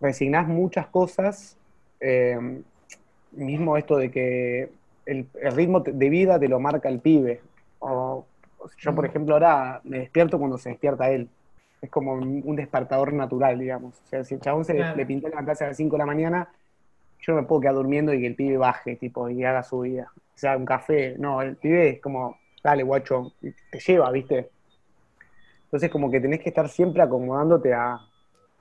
[0.00, 1.57] Resignás muchas cosas,
[2.00, 2.62] eh,
[3.32, 4.70] mismo esto de que
[5.06, 7.40] el, ritmo de vida te lo marca el pibe.
[7.80, 8.26] O,
[8.78, 9.08] yo, por mm.
[9.08, 11.28] ejemplo, ahora me despierto cuando se despierta él.
[11.80, 13.94] Es como un despertador natural, digamos.
[13.94, 16.48] O sea, si el chabón se le, pintó levantarse a las 5 de la mañana,
[17.20, 19.80] yo no me puedo quedar durmiendo y que el pibe baje, tipo, y haga su
[19.80, 20.10] vida.
[20.16, 21.14] O sea, un café.
[21.18, 24.50] No, el pibe es como, dale, guacho, te lleva, ¿viste?
[25.64, 28.00] Entonces, como que tenés que estar siempre acomodándote a.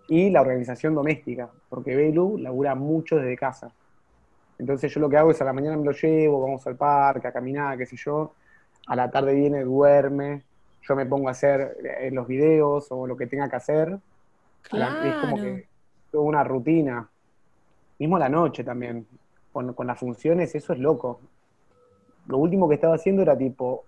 [0.08, 3.72] Y la organización doméstica, porque Belu labura mucho desde casa.
[4.60, 7.28] Entonces, yo lo que hago es a la mañana me lo llevo, vamos al parque,
[7.28, 8.34] a caminar, qué sé yo.
[8.88, 10.44] A la tarde viene, duerme.
[10.82, 14.00] Yo me pongo a hacer eh, los videos o lo que tenga que hacer.
[14.62, 15.04] Claro.
[15.04, 15.68] Es como que
[16.12, 17.08] toda una rutina.
[18.00, 19.06] Mismo la noche también,
[19.52, 21.20] con, las funciones, eso es loco.
[22.28, 23.86] Lo último que estaba haciendo era tipo,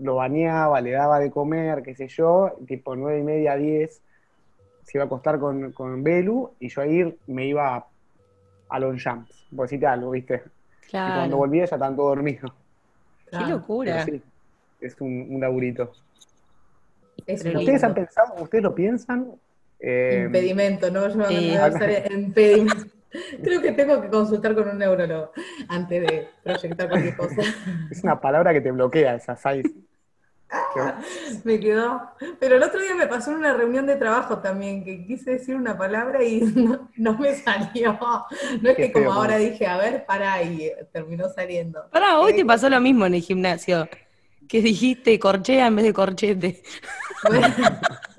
[0.00, 4.02] lo bañaba, le daba de comer, qué sé yo, tipo nueve y media, diez,
[4.84, 7.86] se iba a acostar con, con Belu y yo ahí me iba
[8.68, 10.42] a, los jumps, por decirte algo, ¿viste?
[10.88, 11.12] Claro.
[11.12, 12.52] Y cuando volvía ya estaban todos dormidos.
[13.30, 14.06] Qué locura.
[14.80, 15.92] es un, un laburito.
[17.26, 19.32] ¿Ustedes han pensado, ustedes lo piensan?
[19.80, 21.08] Eh, impedimento, ¿no?
[21.08, 22.84] Yo impedimento.
[23.42, 25.30] Creo que tengo que consultar con un neurólogo
[25.68, 27.42] antes de proyectar cualquier cosa.
[27.90, 29.70] Es una palabra que te bloquea esa size.
[31.44, 32.02] me quedó.
[32.38, 35.56] Pero el otro día me pasó en una reunión de trabajo también, que quise decir
[35.56, 36.40] una palabra y
[36.96, 37.98] no, me salió.
[38.60, 41.84] No es que como ahora dije, a ver, para y terminó saliendo.
[41.90, 43.88] Para, hoy te eh, pasó lo mismo en el gimnasio,
[44.48, 46.62] que dijiste corchea en vez de corchete.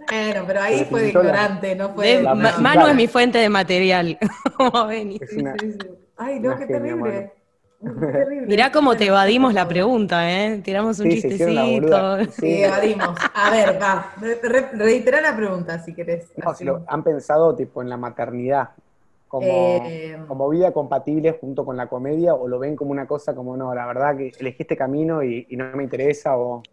[0.08, 2.22] Bueno, pero ahí fue de ignorante, no fue.
[2.60, 4.20] Manu es mi fuente de material.
[6.18, 7.32] Ay, no, qué terrible.
[8.48, 10.62] Mirá cómo te evadimos la pregunta, ¿eh?
[10.64, 12.26] Tiramos un chistecito.
[12.32, 13.18] Sí, evadimos.
[13.34, 14.14] A ver, va,
[14.74, 16.32] reitera la pregunta si querés.
[16.88, 18.70] han pensado tipo en la maternidad
[19.28, 23.36] como, eh, como vida compatible junto con la comedia o lo ven como una cosa
[23.36, 26.64] como, no, la verdad que elegí este camino y, y no me interesa o...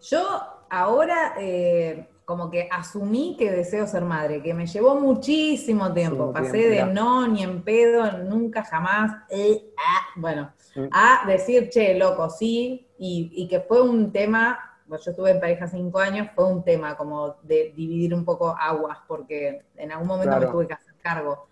[0.00, 0.22] Yo
[0.68, 1.34] ahora...
[1.38, 6.32] Eh, como que asumí que deseo ser madre, que me llevó muchísimo tiempo.
[6.32, 10.88] Pasé de no, ni en pedo, nunca jamás, eh, ah, bueno, mm.
[10.90, 14.58] a decir, che, loco, sí, y, que fue un tema,
[14.88, 18.56] pues yo estuve en pareja cinco años, fue un tema como de dividir un poco
[18.58, 21.46] aguas, porque en algún momento me tuve que hacer cargo.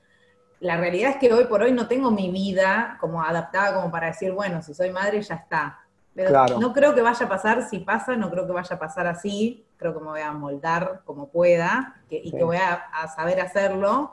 [0.59, 4.09] La realidad es que hoy por hoy no tengo mi vida como adaptada como para
[4.09, 5.84] decir, bueno, si soy madre ya está.
[6.15, 9.07] Pero no creo que vaya a pasar, si pasa, no creo que vaya a pasar
[9.07, 14.13] así, creo que me voy a moldar como pueda y que voy a, saber hacerlo.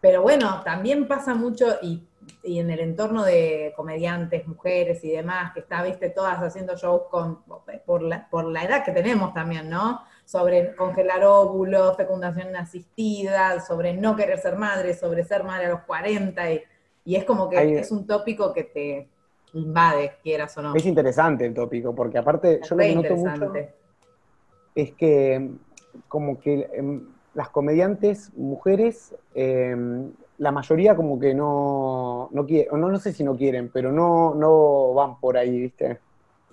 [0.00, 2.06] Pero bueno, también pasa mucho y,
[2.44, 7.42] en el entorno de comediantes, mujeres y demás, que está, viste, todas haciendo shows con,
[7.84, 10.02] por, la, por la edad que tenemos también, ¿no?
[10.24, 15.80] Sobre congelar óvulos, fecundación asistida, sobre no querer ser madre, sobre ser madre a los
[15.82, 16.62] 40 y,
[17.04, 19.08] y es como que es un tópico que te
[19.52, 20.74] invade, quieras o no.
[20.74, 23.52] Es interesante el tópico, porque aparte yo lo que noto mucho
[24.74, 25.50] es que
[26.08, 27.02] como que em,
[27.34, 33.24] las comediantes mujeres, em, la mayoría como que no, no quieren, no, no sé si
[33.24, 35.98] no quieren, pero no, no van por ahí, ¿viste?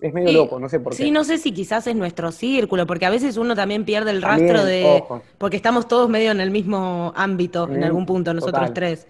[0.01, 0.97] Es medio loco, no sé por qué.
[0.97, 4.21] Sí, no sé si quizás es nuestro círculo, porque a veces uno también pierde el
[4.21, 5.01] rastro de...
[5.37, 9.07] Porque estamos todos medio en el mismo ámbito, en algún punto, nosotros tres.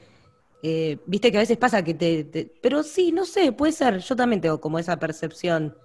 [0.64, 2.26] Eh, viste que a veces pasa que te,
[2.62, 4.00] Pero sí, no sé, puede ser.
[4.00, 5.78] Yo también tengo como esa percepción.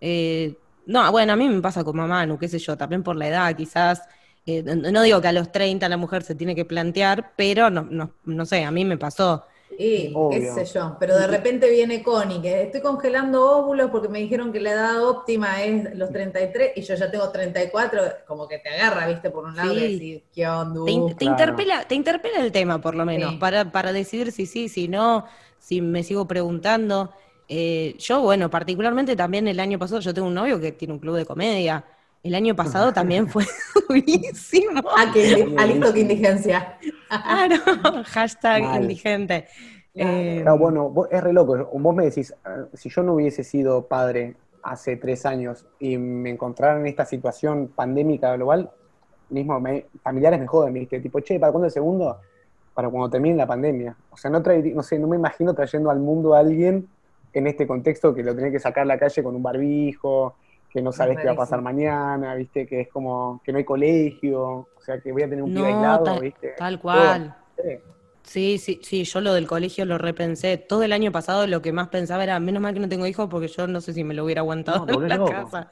[0.00, 0.56] Eh,
[0.86, 3.56] no, bueno, a mí me pasa con Manu, qué sé yo, también por la edad,
[3.56, 4.02] quizás.
[4.46, 7.82] Eh, no digo que a los 30 la mujer se tiene que plantear, pero no,
[7.90, 9.44] no, no sé, a mí me pasó.
[9.78, 14.18] Y qué sé yo, pero de repente viene Connie, que estoy congelando óvulos porque me
[14.18, 18.58] dijeron que la edad óptima es los 33 y yo ya tengo 34, como que
[18.58, 20.84] te agarra, viste, por un lado y decís, ¿qué onda?
[21.16, 24.88] Te, interpela, te interpela el tema, por lo menos, para, para decidir si sí, si
[24.88, 25.26] no,
[25.58, 27.10] si me sigo preguntando.
[27.48, 31.00] Eh, yo, bueno, particularmente también el año pasado, yo tengo un novio que tiene un
[31.00, 31.84] club de comedia.
[32.24, 33.44] El año pasado también fue
[33.88, 34.80] buenísimo.
[34.96, 36.78] Ah, que alito que indigencia.
[37.06, 37.56] Claro,
[38.06, 39.46] hashtag indigente.
[39.94, 41.68] Eh, bueno, es re loco.
[41.74, 46.30] Vos me decís, ah, si yo no hubiese sido padre hace tres años y me
[46.30, 48.70] encontrara en esta situación pandémica global,
[49.28, 49.62] mismo
[50.02, 51.00] familiares me joden, ¿viste?
[51.00, 52.20] Tipo, che, ¿para cuándo el segundo?
[52.72, 53.94] Para cuando termine la pandemia.
[54.10, 56.88] O sea, no, no sé, no me imagino trayendo al mundo a alguien
[57.34, 60.36] en este contexto que lo tenés que sacar a la calle con un barbijo,
[60.74, 62.66] que no sabes qué va a pasar mañana, ¿viste?
[62.66, 65.64] Que es como que no hay colegio, o sea, que voy a tener un no,
[65.64, 66.54] aislado, tal, ¿viste?
[66.58, 67.36] Tal cual.
[68.24, 70.56] Sí, sí, sí, yo lo del colegio lo repensé.
[70.56, 73.28] Todo el año pasado lo que más pensaba era, menos mal que no tengo hijos
[73.30, 75.70] porque yo no sé si me lo hubiera aguantado en la casa.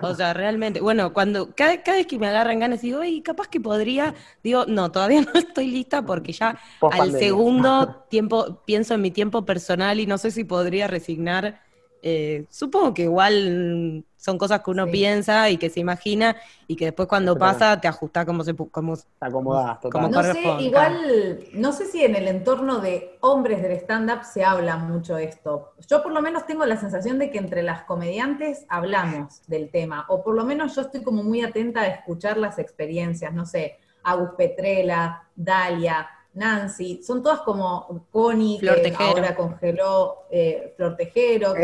[0.00, 3.60] O sea, realmente, bueno, cuando cada, vez que me agarran ganas digo, ay, capaz que
[3.60, 9.10] podría, digo, no, todavía no estoy lista porque ya al segundo tiempo pienso en mi
[9.10, 11.60] tiempo personal y no sé si podría resignar
[12.02, 16.84] eh, supongo que igual son cosas que uno piensa y que se imagina y que
[16.84, 19.78] después cuando pasa te ajusta como se como te acomodas
[20.10, 24.44] no sé igual no sé si en el entorno de hombres del stand up se
[24.44, 25.72] habla mucho de esto.
[25.88, 30.04] Yo por lo menos tengo la sensación de que entre las comediantes hablamos del tema
[30.08, 33.78] o por lo menos yo estoy como muy atenta a escuchar las experiencias no sé
[34.02, 41.54] Agus Petrela Dalia Nancy, son todas como Connie, que ahora congeló eh, Flor Tejero,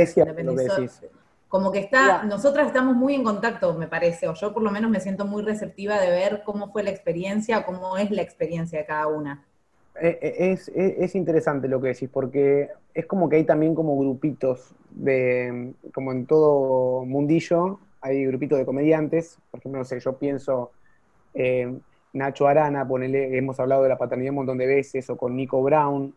[1.49, 4.91] como que está, nosotras estamos muy en contacto, me parece, o yo por lo menos
[4.91, 8.87] me siento muy receptiva de ver cómo fue la experiencia, cómo es la experiencia de
[8.87, 9.45] cada una.
[10.01, 14.75] Eh, eh, es, interesante lo que decís, porque es como que hay también como grupitos
[14.91, 20.73] de, como en todo mundillo, hay grupitos de comediantes, por ejemplo, no sé, yo pienso,
[22.13, 25.63] Nacho Arana, ponele, hemos hablado de la paternidad un montón de veces, o con Nico
[25.63, 26.15] Brown,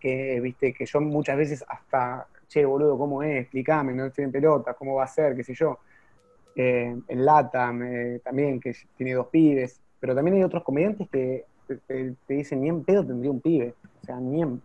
[0.00, 3.42] que viste, que yo muchas veces hasta, che, boludo, ¿cómo es?
[3.42, 5.36] Explícame, no estoy en pelota, ¿cómo va a ser?
[5.36, 5.78] qué sé yo.
[6.56, 7.72] Eh, en Lata
[8.24, 11.44] también, que tiene dos pibes, pero también hay otros comediantes que
[11.86, 14.60] te, dicen, ni en pedo tendría un pibe, o sea, ni en,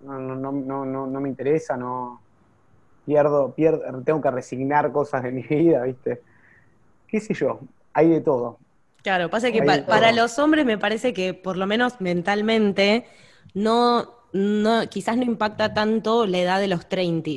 [0.00, 2.20] no, no, no, no, no me interesa, no,
[3.04, 6.22] pierdo, pierdo, tengo que resignar cosas de mi vida, ¿viste?
[7.06, 7.60] ¿Qué sé yo?
[7.92, 8.58] Hay de todo.
[9.02, 13.06] Claro, pasa que para los hombres me parece que por lo menos mentalmente
[13.54, 17.30] no, no, quizás no impacta tanto la edad de los 30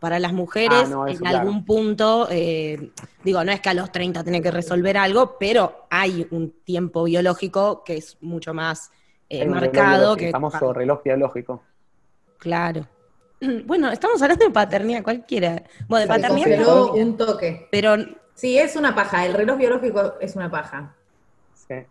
[0.00, 2.90] para las mujeres, ah, en algún punto, eh,
[3.22, 7.04] digo, no es que a los 30 tiene que resolver algo, pero hay un tiempo
[7.04, 8.90] biológico que es mucho más
[9.28, 10.16] eh, marcado.
[10.16, 11.62] que el famoso reloj biológico.
[12.38, 12.86] Claro.
[13.64, 15.62] Bueno, estamos hablando de paternidad, cualquiera.
[15.88, 16.58] Bueno, de paternidad.
[16.58, 17.68] Pero un toque.
[17.70, 17.96] Pero.
[18.34, 19.24] Sí, es una paja.
[19.24, 20.94] El reloj biológico es una paja.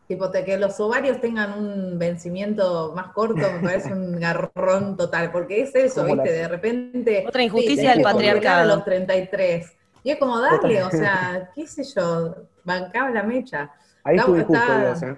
[0.07, 5.61] Tipo, que los ovarios tengan un vencimiento más corto me parece un garrón total, porque
[5.61, 6.31] es eso, ¿viste?
[6.31, 7.25] De repente...
[7.27, 8.61] Otra injusticia del patriarcado.
[8.61, 9.73] A los 33.
[10.03, 13.71] Y es como darle, o sea, qué sé yo, bancaba la mecha.
[14.03, 15.17] Ahí injusto, ¿eh?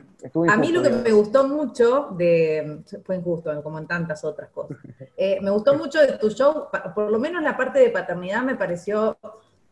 [0.50, 4.78] a mí lo que me gustó mucho de, fue injusto, como en tantas otras cosas,
[5.18, 8.56] eh, me gustó mucho de tu show, por lo menos la parte de paternidad me
[8.56, 9.18] pareció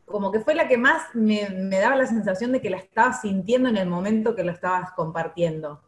[0.09, 3.69] como que fue la que más me, daba la sensación de que la estabas sintiendo
[3.69, 5.81] en el momento que lo estabas compartiendo.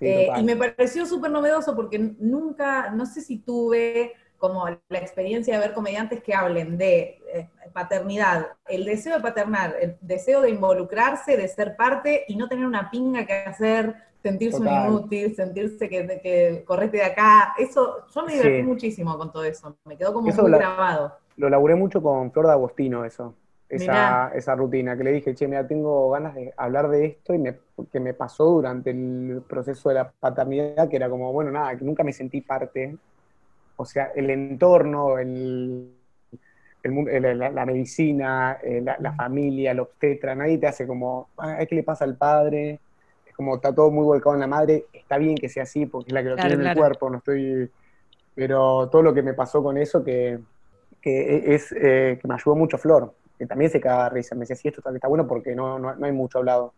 [0.00, 5.54] Eh, y me pareció súper novedoso porque nunca, no sé si tuve como la experiencia
[5.54, 10.50] de ver comediantes que hablen de eh, paternidad, el deseo de paternar, el deseo de
[10.50, 15.88] involucrarse, de ser parte y no tener una pinga que hacer, sentirse un inútil, sentirse
[15.88, 17.54] que, que correte de acá.
[17.58, 21.16] Eso, yo me divertí muchísimo con todo eso, me quedó como muy grabado.
[21.36, 23.34] Lo laburé mucho con Flor de Agostino, eso
[23.68, 27.38] esa, esa, rutina, que le dije, che, mira, tengo ganas de hablar de esto y
[27.38, 27.56] me,
[27.92, 31.84] que me pasó durante el proceso de la paternidad, que era como, bueno, nada, que
[31.84, 32.96] nunca me sentí parte.
[33.76, 35.92] O sea, el entorno, el,
[36.82, 41.82] el la, medicina, eh, la, familia, el obstetra, nadie te hace como, ah, ¿qué le
[41.82, 42.80] pasa al padre?
[43.26, 46.08] Es como, está todo muy volcado en la madre, está bien que sea así porque
[46.08, 47.70] es la que lo tiene en el cuerpo, no estoy...
[48.34, 50.38] Pero todo lo que me pasó con eso, que,
[51.02, 54.34] que es eh, que me ayudó mucho Flor, que también se caga risa.
[54.34, 56.74] Me decía, sí, esto está bueno porque no, no, hay mucho hablado.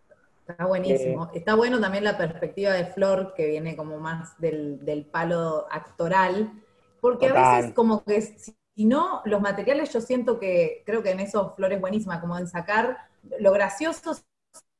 [0.47, 1.27] Está buenísimo.
[1.27, 6.53] Eh, está bueno también la perspectiva de Flor, que viene como más del, palo actoral,
[7.01, 11.21] porque a veces como que si no, los materiales yo siento que, creo que en
[11.21, 12.99] eso Flor es buenísima, como en sacar
[13.39, 14.17] lo gracioso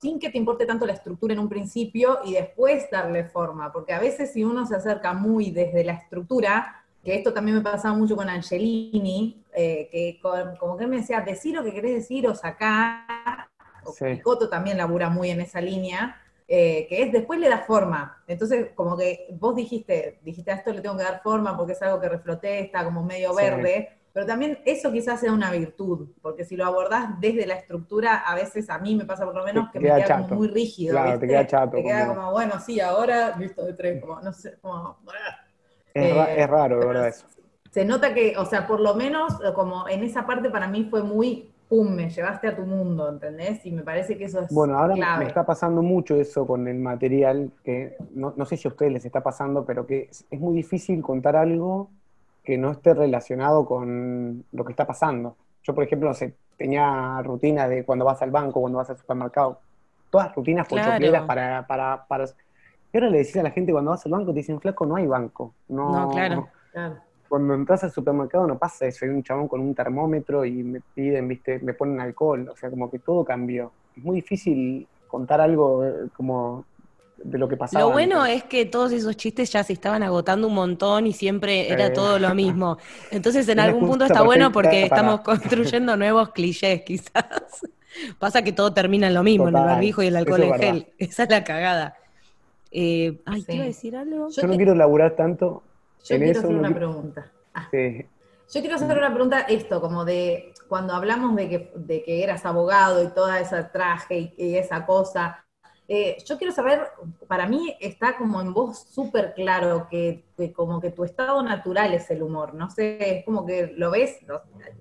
[0.01, 3.93] sin que te importe tanto la estructura en un principio y después darle forma, porque
[3.93, 7.95] a veces si uno se acerca muy desde la estructura, que esto también me pasaba
[7.95, 10.21] mucho con Angelini, eh, que
[10.59, 13.49] como que él me decía, decir lo que querés decir o sacar,
[13.85, 18.23] o Coto también labura muy en esa línea, eh, que es después le da forma.
[18.27, 21.83] Entonces, como que vos dijiste, dijiste a esto le tengo que dar forma porque es
[21.83, 26.45] algo que refloté, está como medio verde, pero también eso quizás sea una virtud, porque
[26.45, 29.71] si lo abordás desde la estructura, a veces a mí me pasa por lo menos
[29.71, 30.93] que me queda como muy rígido.
[30.93, 31.77] Claro, te queda chato.
[31.77, 34.99] Te queda como, bueno, sí, ahora, visto de tres, como, no sé, como...
[35.95, 37.27] Es, es raro, de verdad, eso.
[37.71, 41.03] Se nota que, o sea, por lo menos, como en esa parte para mí fue
[41.03, 43.65] muy, pum, me llevaste a tu mundo, ¿entendés?
[43.65, 46.79] Y me parece que eso es Bueno, ahora me está pasando mucho eso con el
[46.79, 51.01] material, que no, sé si a ustedes les está pasando, pero que es, muy difícil
[51.01, 51.91] contar algo
[52.43, 55.37] que no esté relacionado con lo que está pasando.
[55.63, 58.99] Yo, por ejemplo, no sé, tenía rutinas de cuando vas al banco, cuando vas al
[58.99, 59.61] supermercado,
[60.11, 61.27] todas rutinas claro.
[61.27, 62.25] para, para, para
[62.93, 64.97] y ahora le decís a la gente cuando vas al banco, te dicen, flaco, no
[64.97, 65.55] hay banco.
[65.69, 66.49] No, claro.
[67.31, 70.81] Cuando entras al supermercado no pasa eso, hay un chabón con un termómetro y me
[70.81, 73.71] piden, viste, me ponen alcohol, o sea, como que todo cambió.
[73.97, 76.65] Es muy difícil contar algo eh, como
[77.23, 77.85] de lo que pasaba.
[77.85, 81.71] Lo bueno es que todos esos chistes ya se estaban agotando un montón y siempre
[81.71, 82.79] era todo lo mismo.
[83.13, 87.25] Entonces en algún punto está bueno porque estamos construyendo nuevos clichés quizás.
[88.19, 90.87] Pasa que todo termina en lo mismo, en el barbijo y el alcohol en gel.
[90.99, 91.97] Esa es la cagada.
[92.73, 94.31] Eh, ay, ¿te iba a decir algo?
[94.31, 95.63] Yo, no quiero laburar tanto.
[96.05, 97.33] Yo quiero hacer una pregunta.
[97.55, 97.69] Ah.
[97.73, 102.45] Yo quiero hacer una pregunta, esto, como de cuando hablamos de que, de que eras
[102.45, 105.47] abogado y toda esa traje y, esa cosa.
[105.87, 106.89] Eh, yo quiero saber,
[107.29, 110.25] para mí está como en vos súper claro que,
[110.55, 114.19] como que tu estado natural es el humor, no sé, es como que lo ves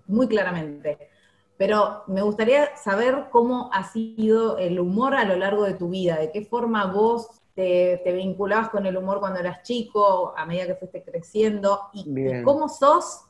[0.07, 1.09] muy claramente.
[1.57, 6.17] Pero me gustaría saber cómo ha sido el humor a lo largo de tu vida,
[6.17, 10.75] de qué forma vos te, vinculabas con el humor cuando eras chico, a medida que
[10.75, 13.25] fuiste creciendo, y, cómo sos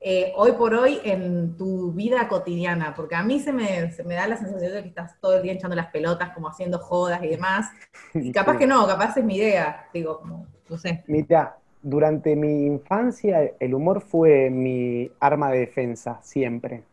[0.00, 4.36] eh, hoy por hoy en tu vida cotidiana, porque a mí se me, da la
[4.36, 7.70] sensación de que estás todo el día echando las pelotas, como haciendo jodas y demás,
[8.14, 11.02] y capaz que no, capaz es mi idea, digo, como, no sé.
[11.08, 16.84] Mira, durante mi infancia el humor fue mi arma de defensa, siempre.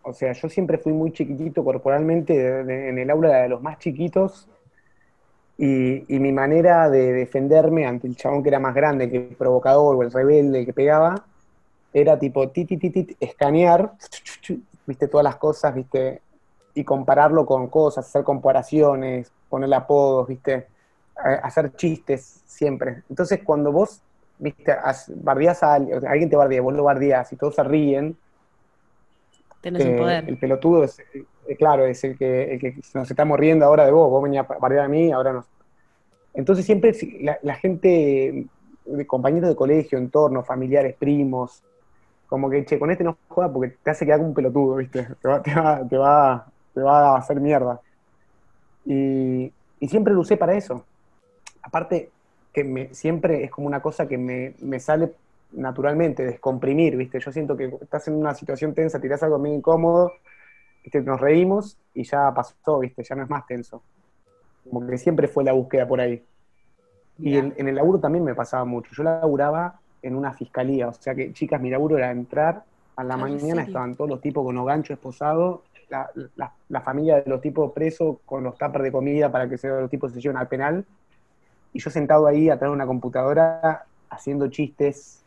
[0.00, 2.60] O sea, yo siempre fui muy chiquitito corporalmente,
[2.90, 4.48] en el aula de los más chiquitos,
[5.64, 9.94] y, mi manera de defenderme ante el chabón que era más grande, que el provocador
[9.94, 11.24] o el rebelde que pegaba,
[11.94, 13.92] era tipo ti, ti, ti, escanear,
[14.84, 16.20] viste, todas las cosas, viste,
[16.74, 20.66] y compararlo con cosas, hacer comparaciones, ponerle apodos, viste,
[21.14, 23.04] hacer chistes siempre.
[23.08, 24.02] Entonces, cuando vos,
[24.40, 24.74] viste,
[25.14, 28.16] bardías a alguien, alguien te bardea, vos lo bardías y todos se ríen,
[29.60, 30.28] Tenés un poder.
[30.28, 30.98] El pelotudo es,
[31.46, 34.44] eh, claro, es el que, el que nos estamos riendo ahora de vos, vos venías
[34.50, 35.46] a bardear a mí, ahora no.
[36.34, 36.92] Entonces siempre
[37.42, 38.46] la, gente,
[39.06, 41.62] compañeros de colegio, entorno, familiares, primos,
[42.26, 45.06] como que, che, con este no juega porque te hace quedar como un pelotudo, ¿viste?
[45.20, 47.80] Te va, te va, te va, te va a hacer mierda.
[48.86, 49.52] Y,
[49.86, 50.84] siempre lo usé para eso.
[51.62, 52.10] Aparte,
[52.52, 55.12] que me, siempre es como una cosa que me, sale
[55.52, 57.20] naturalmente, descomprimir, ¿viste?
[57.20, 60.12] Yo siento que estás en una situación tensa, tirás algo medio incómodo,
[61.04, 63.02] nos reímos y ya pasó, ¿viste?
[63.04, 63.82] Ya no es más tenso.
[64.68, 66.22] Como que siempre fue la búsqueda por ahí.
[67.18, 68.92] Y en, el laburo también me pasaba mucho.
[68.94, 72.64] Yo laburaba en una fiscalía, o sea que, chicas, mi laburo era entrar,
[72.96, 75.60] a la mañana estaban todos los tipos con los ganchos esposados,
[76.36, 80.12] la, familia de los tipos presos con los tuppers de comida para que los tipos
[80.12, 80.84] se lleven al penal,
[81.72, 85.22] y yo sentado ahí atrás de una computadora haciendo chistes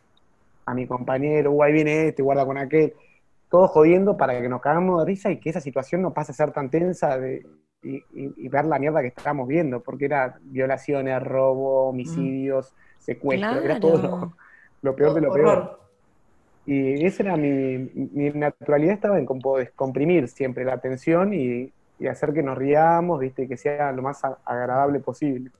[0.64, 2.94] a mi compañero, uh, ahí viene este, guarda con aquel
[3.48, 6.34] todos jodiendo para que nos cagamos de risa y que esa situación no pase a
[6.34, 7.46] ser tan tensa de,
[7.86, 14.32] y, ver la mierda que estábamos viendo, porque era violaciones, robo, homicidios, secuestros, era todo
[14.82, 15.80] lo, peor de lo peor.
[16.66, 19.26] Y esa era mi, mi naturalidad, estaba en
[19.58, 21.72] descomprimir siempre la atención y,
[22.10, 25.50] hacer que nos riamos, viste, que sea lo más agradable posible.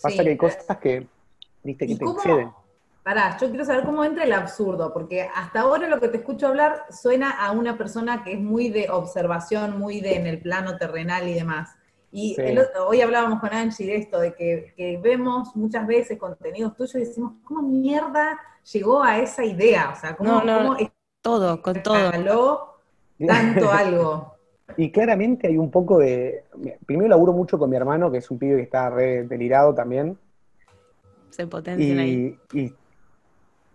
[0.00, 1.06] Pasa que hay cosas que,
[1.64, 2.50] viste, que te exceden
[3.02, 6.46] Pará, yo quiero saber cómo entra el absurdo, porque hasta ahora lo que te escucho
[6.46, 10.76] hablar suena a una persona que es muy de observación, muy de en el plano
[10.78, 11.74] terrenal y demás.
[12.12, 12.36] Y
[12.86, 17.32] hoy hablábamos con Angie de esto, de que, vemos muchas veces contenidos tuyos y decimos,
[17.42, 18.38] ¿cómo mierda
[18.72, 19.90] llegó a esa idea?
[19.96, 20.76] O sea, ¿cómo, no,
[21.22, 22.78] todo, con todo.
[23.26, 24.36] tanto algo?
[24.76, 26.44] Y claramente hay un poco de.
[26.86, 30.16] Primero laburo mucho con mi hermano, que es un pibe que está re delirado también.
[31.30, 32.38] Se potencian ahí.
[32.52, 32.74] Y y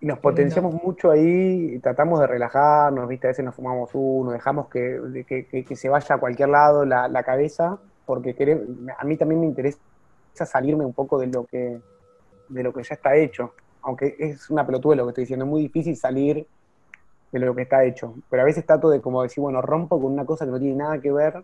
[0.08, 3.28] nos potenciamos mucho ahí, tratamos de relajarnos, ¿viste?
[3.28, 7.24] A veces nos fumamos uno, dejamos que, que, se vaya a cualquier lado la, la
[7.24, 8.36] cabeza, porque
[8.98, 9.78] a mí también me interesa
[10.34, 11.80] salirme un poco de lo que,
[12.50, 13.54] de lo que ya está hecho.
[13.82, 16.48] aunque es una pelotuda lo que estoy diciendo, es muy difícil salir
[17.32, 18.16] de lo que está hecho.
[18.30, 20.76] Pero a veces trato de como decir, bueno, rompo con una cosa que no tiene
[20.76, 21.44] nada que ver,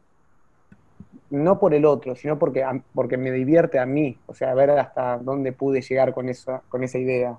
[1.29, 5.17] no por el otro, sino porque, porque me divierte a mí, o sea, ver hasta
[5.17, 7.37] dónde pude llegar con, eso, con esa idea,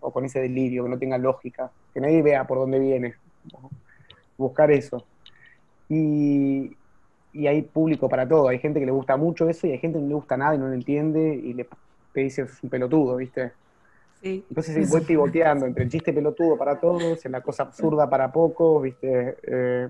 [0.00, 3.14] o con ese delirio, que no tenga lógica, que nadie vea por dónde viene.
[4.36, 5.04] Buscar eso.
[5.88, 6.76] Y,
[7.32, 8.48] y hay público para todo.
[8.48, 10.54] Hay gente que le gusta mucho eso y hay gente que no le gusta nada
[10.54, 11.66] y no lo entiende y le
[12.12, 13.52] te dice es un pelotudo, ¿viste?
[14.20, 14.44] Sí.
[14.48, 18.82] Entonces voy pivoteando entre el chiste pelotudo para todos, en la cosa absurda para pocos,
[18.82, 19.36] ¿viste?
[19.42, 19.88] Eh,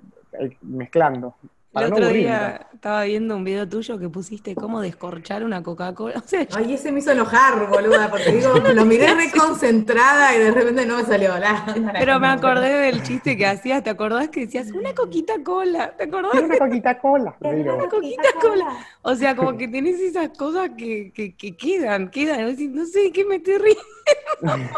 [0.62, 1.34] mezclando.
[1.72, 6.22] El otro día estaba viendo un video tuyo que pusiste cómo descorchar una Coca-Cola.
[6.56, 10.96] Ay, ese me hizo enojar, boluda, porque digo, lo miré reconcentrada y de repente no
[10.96, 11.38] me salió.
[11.38, 15.94] La, Pero me acordé del chiste que hacías, ¿te acordás que decías una coquita cola?
[15.96, 16.42] ¿Te acordás?
[16.42, 17.36] Una coquita cola.
[17.40, 18.86] Una coquita cola.
[19.02, 22.56] O sea, como que tenés esas cosas que, que, que quedan, quedan.
[22.74, 24.70] No sé qué me estoy riendo.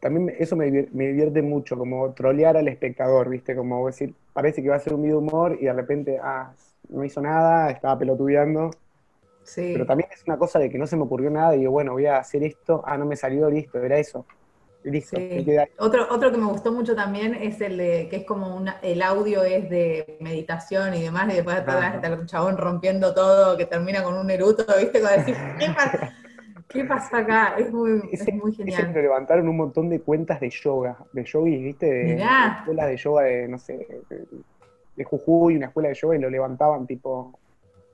[0.00, 3.54] También eso me, divierte mucho, como trolear al espectador, ¿viste?
[3.54, 6.52] Como decir, parece que va a ser un video humor y de repente, ah,
[6.88, 8.70] no hizo nada, estaba pelotudeando.
[9.44, 9.70] Sí.
[9.72, 11.92] Pero también es una cosa de que no se me ocurrió nada y digo, bueno,
[11.92, 14.26] voy a hacer esto, ah, no me salió, listo, era eso.
[14.82, 15.16] Listo,
[15.78, 19.02] otro, otro que me gustó mucho también es el de que es como una, el
[19.02, 24.04] audio es de meditación y demás, y después está el chabón rompiendo todo, que termina
[24.04, 25.00] con un eruto, ¿viste?
[25.00, 26.14] Como decir, ¿qué pasa?
[26.68, 27.54] ¿Qué pasa acá?
[27.58, 28.02] Es muy,
[28.42, 28.92] muy genial.
[28.92, 31.86] Se levantaron un montón de cuentas de yoga, de yogis, ¿viste?
[31.86, 32.22] De,
[32.58, 33.86] escuelas de yoga de, no sé,
[34.96, 37.38] de, Jujuy, una escuela de yoga, y lo levantaban tipo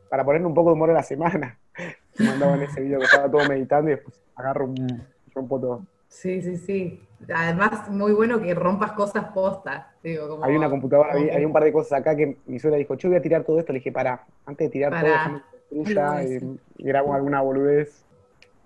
[0.08, 1.58] para ponerle un poco de humor a la semana.
[2.18, 5.02] Me mandaban ese video que estaba todo meditando y después agarro un,
[5.34, 5.82] rompo todo.
[6.08, 7.02] Sí, sí, sí.
[7.34, 9.86] Además, muy bueno que rompas cosas postas.
[10.02, 13.18] hay una computadora, hay, un par de cosas acá que mi suegra dijo, yo voy
[13.18, 13.72] a tirar todo esto.
[13.72, 15.42] Le dije, para, antes de tirar todo, déjame
[15.72, 18.04] y grabo alguna boludez.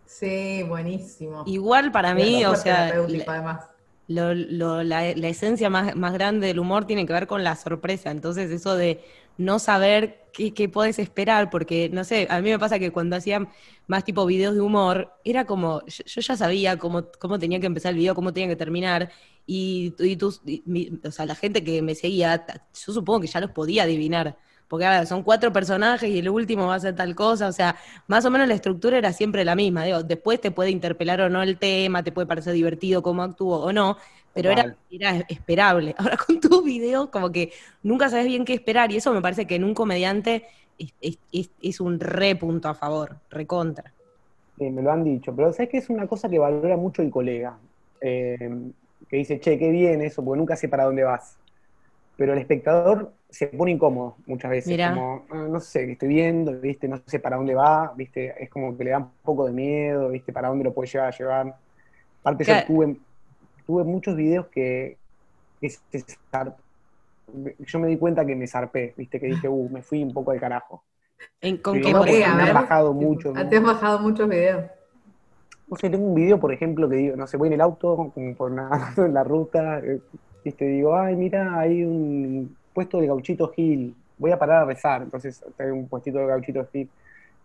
[0.06, 1.42] Sí, buenísimo.
[1.46, 2.94] Igual para mí, o sea,
[4.06, 8.10] la, esencia más, más, grande del humor tiene que ver con la sorpresa.
[8.10, 9.04] Entonces, eso de
[9.36, 13.16] no saber qué, qué puedes esperar, porque, no sé, a mí me pasa que cuando
[13.16, 13.48] hacía
[13.86, 17.90] más tipo videos de humor, era como, yo, ya sabía cómo, cómo tenía que empezar
[17.90, 19.10] el video, cómo tenía que terminar,
[19.44, 20.28] y, y, tú,
[21.04, 24.38] o sea, la gente que me seguía, yo supongo que ya los podía adivinar
[24.68, 27.52] porque a ver, son cuatro personajes y el último va a ser tal cosa, o
[27.52, 31.20] sea, más o menos la estructura era siempre la misma, digo, después te puede interpelar
[31.20, 33.96] o no el tema, te puede parecer divertido cómo actúo o no,
[34.34, 35.94] pero era, era, esperable.
[35.98, 37.52] Ahora con tus videos como que
[37.82, 40.44] nunca sabes bien qué esperar y eso me parece que en un comediante
[41.00, 43.92] es, un re punto a favor, recontra.
[44.58, 47.10] Sí, me lo han dicho, pero sabes que es una cosa que valora mucho el
[47.10, 47.56] colega,
[48.00, 48.36] eh,
[49.08, 51.38] que dice, che, qué bien eso, porque nunca sé para dónde vas.
[52.16, 56.58] Pero el espectador se pone incómodo muchas veces, como, ah, no sé, qué estoy viendo,
[56.58, 56.88] ¿viste?
[56.88, 58.34] No sé para dónde va, ¿viste?
[58.42, 60.32] Es como que le da un poco de miedo, ¿viste?
[60.32, 61.56] Para dónde lo puede llevar a llevar.
[62.20, 62.96] Aparte yo tuve,
[63.66, 64.96] tuve muchos videos que,
[67.58, 69.20] yo me di cuenta que me zarpé, ¿viste?
[69.20, 70.84] Que dije, uh, me fui un poco al carajo.
[71.62, 73.32] ¿Con qué no, me han bajado mucho.
[73.32, 74.64] Te has bajado muchos videos.
[75.68, 78.12] No sé, tengo un video, por ejemplo, que digo, no sé, voy en el auto,
[78.14, 79.82] como por nada, en la ruta,
[80.46, 80.64] eh, ¿viste?
[80.64, 85.44] Digo, ay, mira, hay un puesto de gauchito Gil, voy a parar a rezar, entonces
[85.56, 86.88] tengo un puestito de gauchito Gil,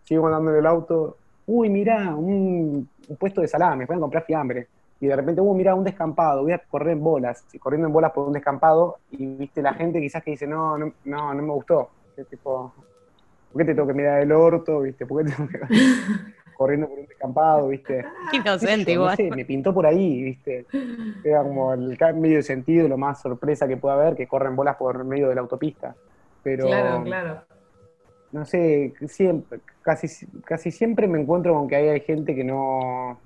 [0.04, 2.88] sigo andando en el auto, uy, mira, un,
[3.18, 4.68] puesto de salame, voy a comprar fiambre,
[5.00, 7.92] y de repente, uy, mira, un descampado, voy a correr en bolas, y corriendo en
[7.92, 11.52] bolas por un descampado, y viste la gente quizás que dice, no, no, no, me
[11.52, 11.90] gustó,
[12.30, 12.72] tipo,
[13.52, 15.06] ¿por qué te tengo que mirar el orto, viste?
[15.06, 15.58] ¿Por qué tengo que...
[16.62, 18.04] corriendo por un descampado, ¿viste?
[18.32, 19.18] Inocente, igual.
[19.34, 20.64] me pintó por ahí, ¿viste?
[21.24, 24.76] Era como el medio de sentido, lo más sorpresa que puede haber, que corren bolas
[24.76, 25.96] por medio de la autopista.
[26.44, 27.42] Pero, claro, claro.
[28.30, 30.06] No sé, siempre, casi,
[30.44, 33.18] casi siempre me encuentro con que hay, gente que no.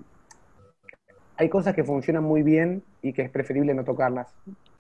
[1.37, 4.35] Hay cosas que funcionan muy bien y que es preferible no tocarlas.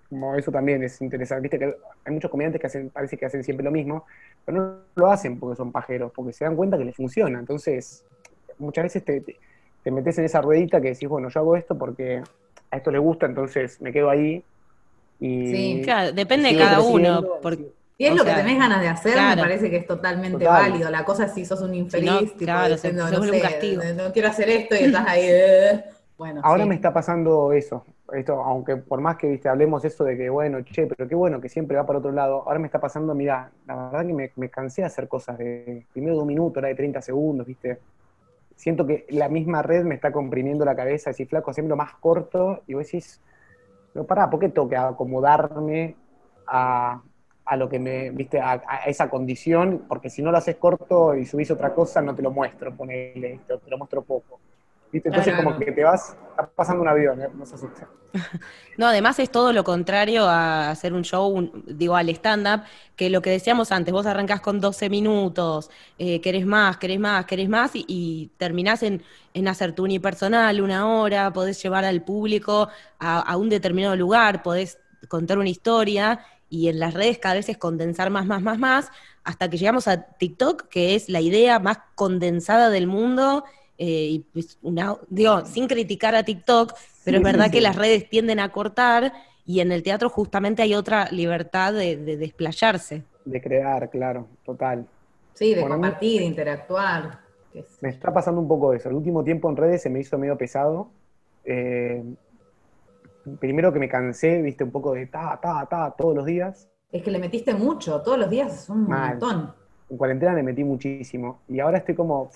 [0.09, 1.43] Como eso también es interesante.
[1.43, 4.05] Viste que hay muchos comediantes que hacen, parece que hacen siempre lo mismo,
[4.45, 7.39] pero no lo hacen porque son pajeros, porque se dan cuenta que les funciona.
[7.39, 8.05] Entonces,
[8.59, 9.23] muchas veces te,
[9.83, 12.23] te, metes en esa ruedita que decís, bueno, yo hago esto porque
[12.71, 14.43] a esto le gusta, entonces me quedo ahí.
[15.21, 17.25] Y sí, claro, depende de cada uno.
[17.97, 20.91] y es lo que tenés ganas de hacer, me parece que es totalmente válido.
[20.91, 23.83] La cosa es si sos un infeliz, no, claro, diciendo, no, sé, castigo.
[23.97, 25.31] no, quiero hacer esto y estás ahí.
[26.19, 27.85] bueno, Ahora me está pasando eso.
[28.13, 31.41] Esto, aunque por más que viste hablemos eso de que bueno, che, pero qué bueno
[31.41, 34.31] que siempre va para otro lado, ahora me está pasando, mira, la verdad que me,
[34.37, 37.79] me cansé de hacer cosas de primero de un minuto, ahora de 30 segundos, viste
[38.57, 42.63] siento que la misma red me está comprimiendo la cabeza, así flaco, haciendo más corto,
[42.67, 43.21] y vos decís,
[43.93, 45.95] pero pará, ¿por qué tengo acomodarme
[46.47, 47.01] a,
[47.57, 49.85] lo que me, viste, a, esa condición?
[49.89, 53.41] Porque si no lo haces corto y subís otra cosa, no te lo muestro, ponele,
[53.47, 54.41] te lo muestro poco.
[54.93, 56.16] Entonces como que te vas,
[56.55, 57.28] pasando un avión, ¿eh?
[57.34, 57.89] no se asusta.
[58.78, 62.64] No, además es todo lo contrario a hacer un show, digo, al stand-up,
[62.95, 67.24] que lo que decíamos antes, vos arrancás con 12 minutos, eh, querés más, querés más,
[67.24, 69.03] querés más, y, terminás en,
[69.49, 72.68] hacer tu unipersonal una hora, podés llevar al público
[72.99, 74.78] a, a un determinado lugar, podés
[75.09, 76.20] contar una historia,
[76.51, 78.91] y en las redes cada vez es condensar más, más, más, más,
[79.24, 83.45] hasta que llegamos a TikTok, que es la idea más condensada del mundo
[83.79, 86.74] eh, y pues una, digo, sin criticar a TikTok,
[87.05, 89.12] pero es verdad que las redes tienden a cortar
[89.45, 93.05] y en el teatro justamente hay otra libertad de, desplayarse.
[93.24, 94.87] De crear, claro, total.
[95.35, 97.20] Sí, de compartir, de interactuar.
[97.81, 98.89] Me está pasando un poco eso.
[98.89, 100.91] El último tiempo en redes se me hizo medio pesado.
[101.45, 102.03] Eh,
[103.39, 106.68] primero que me cansé, viste, un poco de ta, ta, ta, todos los días.
[106.91, 109.53] Es que le metiste mucho, todos los días es un montón.
[109.89, 111.41] En cuarentena le metí muchísimo.
[111.49, 112.31] Y ahora estoy como,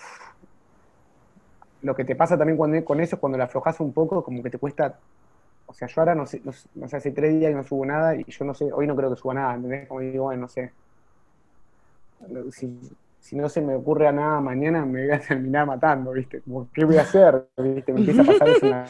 [1.82, 4.50] lo que te pasa también con eso es cuando la aflojas un poco, como que
[4.50, 4.98] te cuesta.
[5.66, 8.16] O sea, yo ahora no sé, no, sé, hace tres días y no subo nada
[8.16, 9.86] y yo no sé, hoy no creo que suba nada, ¿entendés?
[9.88, 10.72] Como digo, bueno, no sé.
[13.20, 16.42] Si, no se me ocurre a nada mañana, me voy a terminar matando, ¿viste?
[16.74, 17.48] ¿Qué voy a hacer?
[17.56, 17.92] ¿Viste?
[17.92, 18.86] Me empieza a pasar eso en la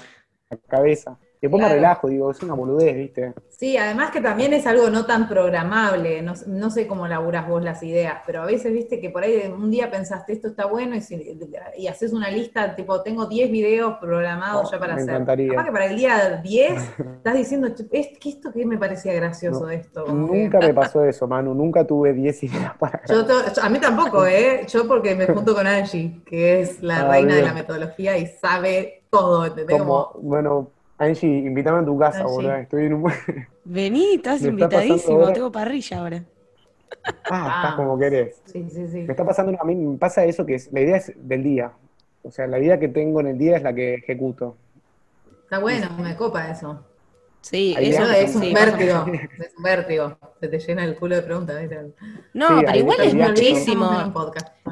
[0.68, 1.18] cabeza.
[1.41, 3.32] Después me relajo, digo, es una boludez, ¿viste?
[3.49, 7.82] Sí, además que también es algo no tan programable, no, sé cómo laburas vos las
[7.82, 11.86] ideas, pero a veces, viste, que por ahí un día pensaste esto está bueno y,
[11.86, 15.14] haces una lista, tipo, tengo 10 videos programados oh, ya para me hacer.
[15.14, 15.51] Encantaría.
[15.51, 20.07] Capaz que para el día 10 estás diciendo, ¿qué esto qué me parecía gracioso esto?
[20.07, 23.24] nunca me pasó eso, Manu, nunca tuve 10 ideas para yo
[23.62, 24.66] A mí tampoco, ¿eh?
[24.68, 28.26] Yo porque me junto con Angie, que es la ah, reina de la metodología y
[28.26, 29.78] sabe todo, ¿entendés?
[29.78, 32.55] Como, bueno Angie, invítame a tu casa, boludo.
[32.57, 33.12] Estoy en un
[33.64, 36.24] Vení, estás invitadísimo, tengo parrilla ahora.
[37.30, 38.42] Ah, estás como querés.
[38.44, 38.98] Sí, sí, sí.
[38.98, 41.72] Me está pasando, a mí me pasa eso que es, la idea es del día.
[42.22, 44.57] O sea, la idea que tengo en el día es la que ejecuto.
[45.44, 46.84] Está bueno, me copa eso.
[47.40, 49.07] Sí, eso es un vértigo.
[49.38, 50.18] Es un vértigo.
[50.38, 51.62] Se te llena el culo de preguntas.
[52.34, 54.12] No, pero igual es muchísimo.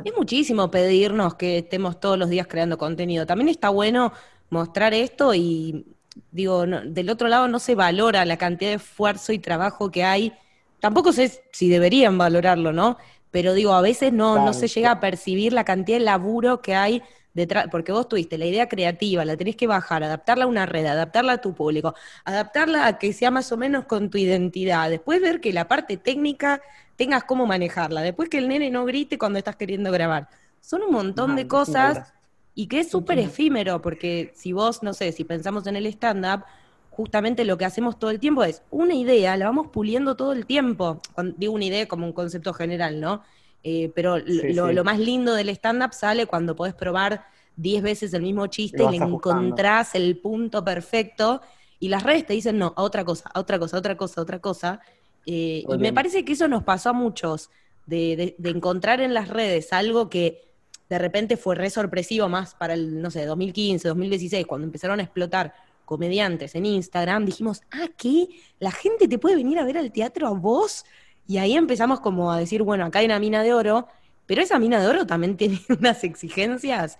[0.04, 3.24] Es muchísimo pedirnos que estemos todos los días creando contenido.
[3.24, 4.12] También está bueno
[4.50, 5.86] mostrar esto y
[6.30, 10.32] digo, del otro lado no se valora la cantidad de esfuerzo y trabajo que hay.
[10.80, 12.98] Tampoco sé si deberían valorarlo, ¿no?
[13.30, 16.74] Pero digo, a veces no, no se llega a percibir la cantidad de laburo que
[16.74, 17.02] hay
[17.34, 20.86] detrás, porque vos tuviste la idea creativa, la tenés que bajar, adaptarla a una red,
[20.86, 21.94] adaptarla a tu público,
[22.24, 25.96] adaptarla a que sea más o menos con tu identidad, después ver que la parte
[25.96, 26.60] técnica
[26.96, 30.28] tengas cómo manejarla, después que el nene no grite cuando estás queriendo grabar.
[30.60, 32.12] Son un montón de cosas
[32.58, 36.42] y que es súper efímero, porque si vos, no sé, si pensamos en el stand-up,
[36.90, 40.44] justamente lo que hacemos todo el tiempo es una idea, la vamos puliendo todo el
[40.44, 41.00] tiempo.
[41.36, 43.22] digo una idea como un concepto general, ¿no?
[43.62, 48.48] Eh, pero lo, más lindo del stand-up sale cuando podés probar 10 veces el mismo
[48.48, 51.40] chiste y le encontrás el punto perfecto.
[51.78, 54.20] Y las redes te dicen, no, a otra cosa, a otra cosa, a otra cosa,
[54.20, 54.80] a otra cosa.
[55.26, 57.50] Eh, y me parece que eso nos pasó a muchos,
[57.86, 60.47] de encontrar en las redes algo que
[60.88, 65.02] de repente fue re sorpresivo más para el, no sé, 2015, 2016, cuando empezaron a
[65.02, 68.28] explotar comediantes en Instagram, dijimos, ah, ¿qué?
[68.58, 70.84] ¿La gente te puede venir a ver al teatro a vos?
[71.26, 73.88] Y ahí empezamos como a decir, bueno, acá hay una mina de oro,
[74.26, 76.98] pero esa mina de oro también tiene unas exigencias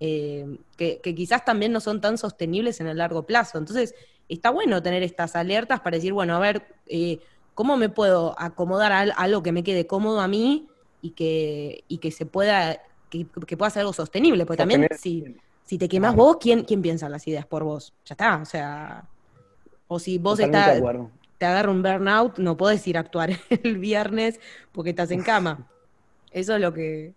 [0.00, 3.58] eh, que, quizás también no son tan sostenibles en el largo plazo.
[3.58, 3.94] Entonces,
[4.28, 7.18] está bueno tener estas alertas para decir, bueno, a ver, eh,
[7.54, 10.68] ¿cómo me puedo acomodar algo que me quede cómodo a mí
[11.02, 12.80] y que, y que se pueda
[13.10, 17.08] que, pueda ser algo sostenible, porque también si, si te quemas vos, ¿quién, ¿quién piensa
[17.08, 17.92] las ideas por vos?
[18.06, 19.04] Ya está, o sea,
[19.88, 20.80] o si vos estás,
[21.36, 24.38] te agarra un burnout, no podés ir a actuar el viernes
[24.72, 25.66] porque estás en cama.
[26.30, 27.12] Eso es lo que...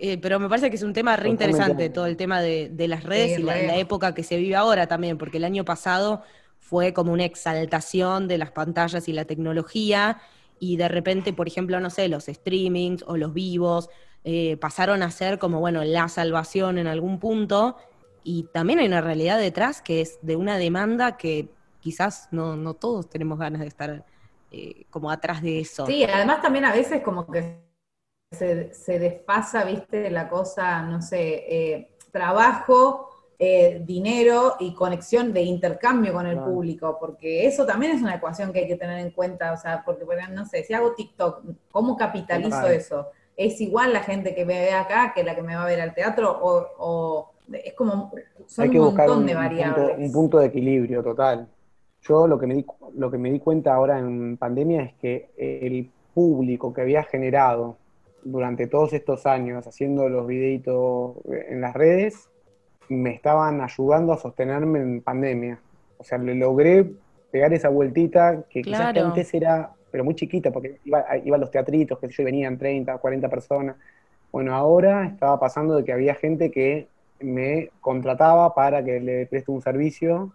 [0.00, 3.04] Eh, pero me parece que es un tema re interesante, todo el tema de, las
[3.04, 6.22] redes y la, época que se vive ahora también, porque el año pasado
[6.58, 10.20] fue como una exaltación de las pantallas y la tecnología,
[10.58, 13.88] y de repente, por ejemplo, no sé, los streamings o los vivos,
[14.24, 17.76] eh, pasaron a ser como, bueno, la salvación en algún punto,
[18.24, 21.48] y también hay una realidad detrás que es de una demanda que
[21.80, 24.04] quizás no, no todos tenemos ganas de estar
[24.50, 25.86] eh, como atrás de eso.
[25.86, 27.62] Sí, además también a veces como que
[28.32, 36.12] se, se desfasa, viste, la cosa, no sé, eh, trabajo, dinero y conexión de intercambio
[36.12, 39.52] con el público, porque eso también es una ecuación que hay que tener en cuenta,
[39.52, 43.12] o sea, porque, no sé, si hago TikTok, ¿cómo capitalizo eso?
[43.38, 45.80] Es igual la gente que me ve acá que la que me va a ver
[45.80, 48.10] al teatro o, es como
[48.46, 49.96] son un montón de variables.
[49.96, 51.48] un punto de equilibrio total.
[52.02, 52.66] Yo lo que me di,
[52.96, 57.76] lo que me di cuenta ahora en pandemia es que el público que había generado
[58.24, 62.28] durante todos estos años haciendo los videitos en las redes
[62.88, 65.60] me estaban ayudando a sostenerme en pandemia.
[65.96, 66.90] O sea, le logré
[67.30, 71.50] pegar esa vueltita que quizás antes era, pero muy chiquita, porque iba, iba, a los
[71.50, 73.76] teatritos, que yo, venían 30, 40 personas.
[74.32, 76.88] Bueno, ahora estaba pasando de que había gente que
[77.20, 80.32] me contrataba para que le preste un servicio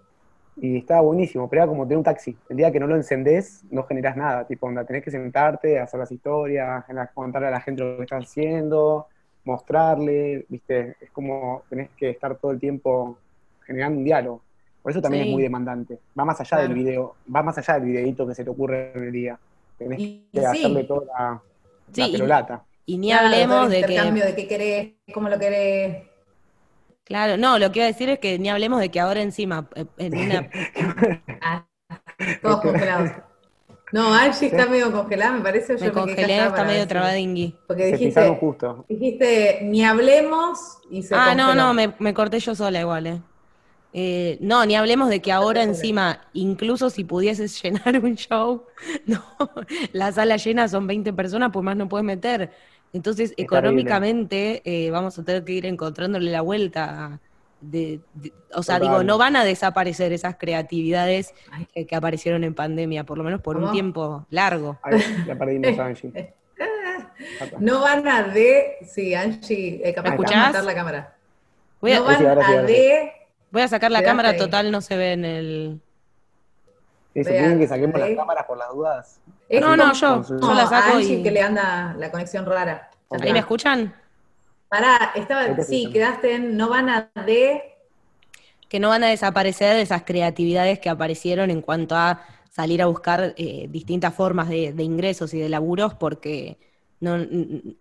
[0.57, 2.37] y estaba buenísimo, pero era como tener un taxi.
[2.49, 4.45] El día que no lo encendés, no generás nada.
[4.45, 8.25] Tipo, onda, tenés que sentarte, hacer las historias, contarle a la gente lo que estás
[8.25, 9.07] haciendo,
[9.45, 10.95] mostrarle, ¿viste?
[11.01, 13.17] Es como tenés que estar todo el tiempo
[13.65, 14.41] generando un diálogo.
[14.83, 15.97] Por eso también es muy demandante.
[16.17, 19.03] Va más allá del video, va más allá del videito que se te ocurre en
[19.05, 19.39] el día.
[19.77, 21.41] Tenés que hacerle toda la,
[21.95, 22.63] pelolata.
[22.85, 24.01] Y, ni hablemos de que...
[24.01, 26.03] de qué querés, cómo lo querés.
[27.05, 29.69] Claro, no, lo que iba a decir es que ni hablemos de que ahora encima,
[29.75, 30.49] eh, en una...
[31.41, 31.65] ah,
[32.41, 33.11] todos congelados.
[33.93, 35.77] No, Angie está medio congelada, me parece.
[35.77, 37.55] Me congelé, está medio trabadingui.
[37.67, 38.85] Porque dijiste, justo.
[38.89, 43.21] dijiste, ni hablemos y se Ah, no, no, me, me, corté yo sola igual, eh.
[43.93, 44.37] Eh.
[44.41, 48.65] no, ni hablemos de que ahora encima, incluso si pudieses llenar un show,
[49.05, 49.23] no,
[49.91, 52.51] la sala llena son 20 personas, pues más no puedes meter.
[52.91, 57.19] Entonces, económicamente eh, vamos a tener que ir encontrándole la vuelta.
[57.59, 58.01] De,
[58.53, 61.33] o sea, digo, no van a desaparecer esas creatividades
[61.73, 64.77] que, aparecieron en pandemia, por lo menos por un tiempo largo.
[65.25, 66.33] ya perdimos a Angie.
[67.59, 68.75] no van a de...
[68.85, 71.15] Sí, Angie, eh, capaz de matar la cámara.
[71.81, 73.22] Voy a, no van a de...
[73.53, 75.81] Voy a sacar la cámara, total no se ve en el...
[77.13, 79.19] ¿Se quieren que saquemos las cámaras por las dudas?
[79.47, 82.89] no, no, yo, yo la saco Angie que le anda la conexión rara.
[83.11, 83.93] ¿Ahí me escuchan?
[84.69, 87.75] Pará, estaba, sí, quedaste en no van a de...
[88.69, 93.35] Que no van a desaparecer esas creatividades que aparecieron en cuanto a salir a buscar
[93.37, 96.57] eh, distintas formas de, ingresos y de laburos, porque
[96.99, 97.19] no,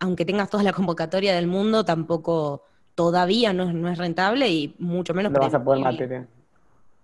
[0.01, 2.63] aunque tengas toda la convocatoria del mundo, tampoco
[2.95, 5.33] todavía no, es rentable y mucho menos...
[5.33, 6.27] No vas a poder mantener.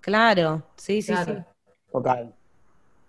[0.01, 1.32] Claro, sí, sí, sí.
[1.91, 2.32] Total.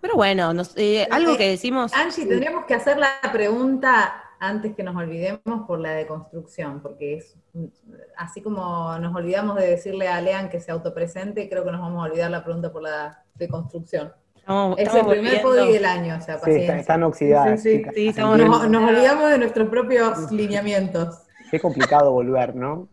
[0.02, 1.94] Pero bueno, eh, algo que decimos...
[1.94, 7.36] Angie, tendríamos que hacer la pregunta antes que nos olvidemos por la deconstrucción, porque es
[8.16, 12.02] así como nos olvidamos de decirle a Lean que se autopresente, creo que nos vamos
[12.02, 14.14] a olvidar la pregunta por la deconstrucción.
[14.78, 17.62] es el primer podi del año, o sea, sí, están oxidadas.
[17.62, 21.24] Sí, sí, nos, olvidamos de nuestros propios lineamientos.
[21.52, 22.88] Qué complicado volver, ¿no?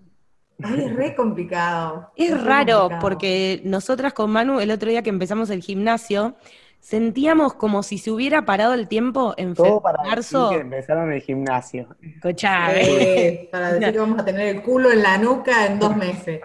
[0.59, 2.13] es re complicado.
[2.17, 6.35] Es, raro, porque nosotras con Manu, el otro día que empezamos el gimnasio,
[6.81, 10.51] sentíamos como si se hubiera parado el tiempo en Todo para marzo.
[10.51, 11.89] que empezaron el gimnasio.
[12.03, 16.41] Eh, para decir que vamos a tener el culo en la nuca en dos meses.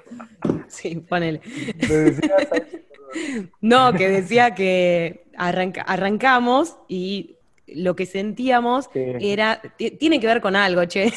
[0.67, 1.41] Sí, ponele.
[3.61, 7.37] no, que decía que arrancamos y
[7.67, 9.61] lo que sentíamos era.
[9.99, 11.13] Tiene que ver con algo, che.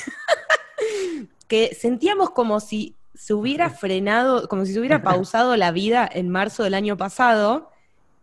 [1.55, 6.29] Que sentíamos como si se hubiera frenado, como si se hubiera pausado la vida en
[6.29, 7.71] marzo del año pasado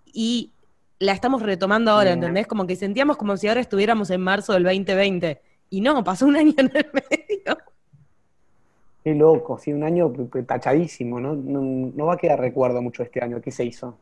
[0.05, 0.51] y
[0.99, 2.45] la estamos retomando ahora, ¿entendés?
[2.45, 5.39] Como que sentíamos como si ahora estuviéramos en marzo del 2020.
[5.69, 7.57] Y no, pasó un año en el medio.
[9.01, 10.11] Qué loco, sí, un año
[10.45, 11.33] tachadísimo, ¿no?
[11.33, 13.39] No, va a quedar recuerdo mucho este año.
[13.39, 13.97] ¿Qué se hizo?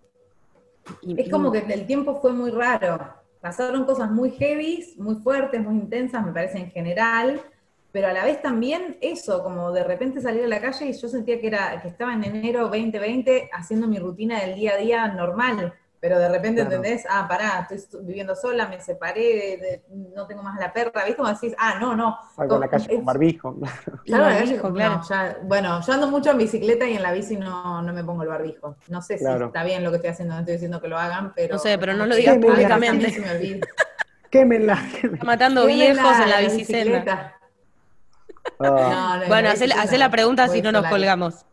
[1.07, 2.99] Es como que el tiempo fue muy raro.
[3.41, 7.39] Pasaron cosas muy heavy, muy fuertes, muy intensas, me parece en general,
[7.91, 11.07] pero a la vez también eso, como de repente salir a la calle y yo
[11.07, 15.07] sentía que, era, que estaba en enero 2020 haciendo mi rutina del día a día
[15.07, 19.83] normal pero de repente entendés, ah, pará, estoy viviendo sola, me separé,
[20.15, 21.17] no tengo más la perra, ¿viste?
[21.17, 22.17] Como decís, ah, no, no.
[22.35, 23.57] Salgo a la calle con barbijo.
[24.05, 25.01] Claro, barbijo, claro.
[25.43, 28.29] bueno, yo ando mucho en bicicleta y en la bici no, no me pongo el
[28.29, 28.77] barbijo.
[28.87, 31.33] No sé si está bien lo que estoy haciendo, no estoy diciendo que lo hagan,
[31.35, 31.55] pero...
[31.55, 33.21] No sé, pero no lo digas públicamente.
[34.29, 37.38] Quémela, Está matando viejos en la bicicleta.
[38.59, 39.23] Ah.
[39.27, 41.45] bueno, hacé la pregunta si no nos colgamos.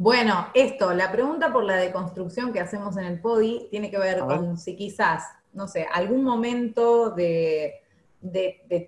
[0.00, 4.20] Bueno, esto, la pregunta por la deconstrucción que hacemos en el PODI tiene que ver
[4.20, 7.82] con si quizás, no sé, algún momento de,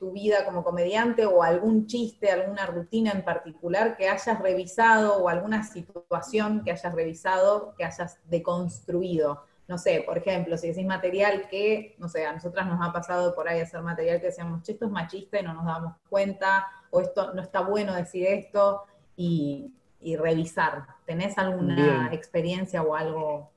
[0.00, 5.28] tu vida como comediante o algún chiste, alguna rutina en particular que hayas revisado o
[5.28, 9.44] alguna situación que hayas revisado, que hayas deconstruido.
[9.72, 13.34] No sé, por ejemplo, si decís material que, no sé, a nosotras nos ha pasado
[13.34, 17.00] por ahí hacer material que decíamos, esto es machista y no nos damos cuenta, o
[17.00, 18.82] esto no está bueno decir esto,
[19.16, 20.84] y y revisar.
[21.06, 23.50] ¿Tenés alguna experiencia o algo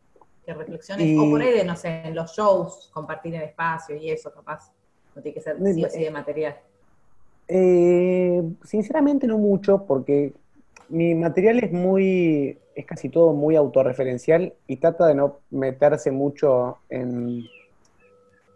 [0.46, 1.18] que reflexiones?
[1.20, 4.72] O por ahí de, no sé, en los shows, compartir el espacio y eso, capaz.
[5.16, 6.56] No tiene que ser sí o sí de material.
[7.48, 10.34] Eh, sinceramente no mucho, porque
[10.90, 16.80] mi material es muy, es casi todo muy autorreferencial y trata de no meterse mucho
[16.90, 17.44] en,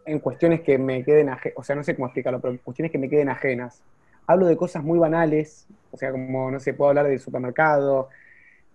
[0.06, 2.98] en cuestiones que me queden ajenas, o sea, no sé cómo explicarlo, pero cuestiones que
[2.98, 3.82] me queden ajenas
[4.30, 8.10] hablo de cosas muy banales, o sea, como, no sé, puedo hablar del supermercado.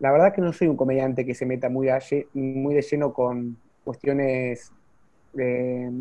[0.00, 1.88] La verdad que no soy un comediante que se meta muy,
[2.32, 4.72] muy de lleno con cuestiones
[5.38, 5.92] eh,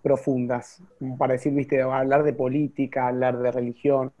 [0.00, 0.80] profundas,
[1.18, 4.12] para decir, viste, hablar de política, hablar de religión.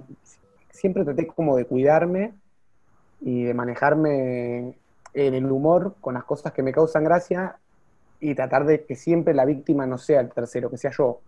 [0.72, 2.34] Siempre traté como de cuidarme
[3.20, 4.74] y de manejarme
[5.14, 7.56] en el humor con las cosas que me causan gracia
[8.18, 11.20] y tratar de que siempre la víctima no sea el tercero, que sea yo.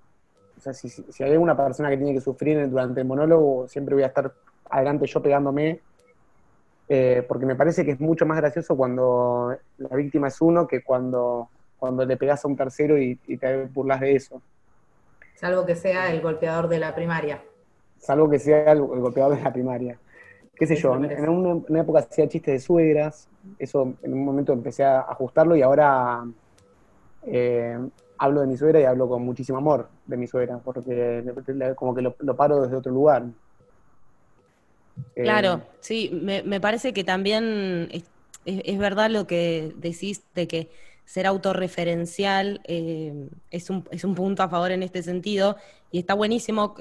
[0.56, 0.88] O sea, si,
[1.22, 4.32] hay alguna persona que tiene que sufrir durante el monólogo, siempre voy a estar
[4.70, 5.80] adelante yo pegándome,
[6.88, 10.82] eh, porque me parece que es mucho más gracioso cuando la víctima es uno que
[10.82, 14.40] cuando, cuando le pegas a un tercero y, te burlas de eso.
[15.34, 17.42] Salvo que sea el golpeador de la primaria.
[18.04, 19.98] Salvo que sea el, golpeador de la primaria.
[20.54, 23.28] Qué sé yo, en una, época hacía chistes de suegras,
[23.58, 26.22] eso en un momento empecé a ajustarlo y ahora
[27.26, 27.78] eh,
[28.18, 31.24] hablo de mi suegra y hablo con muchísimo amor de mi suegra, porque
[31.76, 33.24] como que lo, paro desde otro lugar.
[35.16, 36.10] Claro, eh, sí,
[36.44, 37.88] me, parece que también
[38.44, 40.70] es, verdad lo que decís de que
[41.06, 45.56] ser autorreferencial eh, es, un, es, un, punto a favor en este sentido
[45.90, 46.74] y está buenísimo,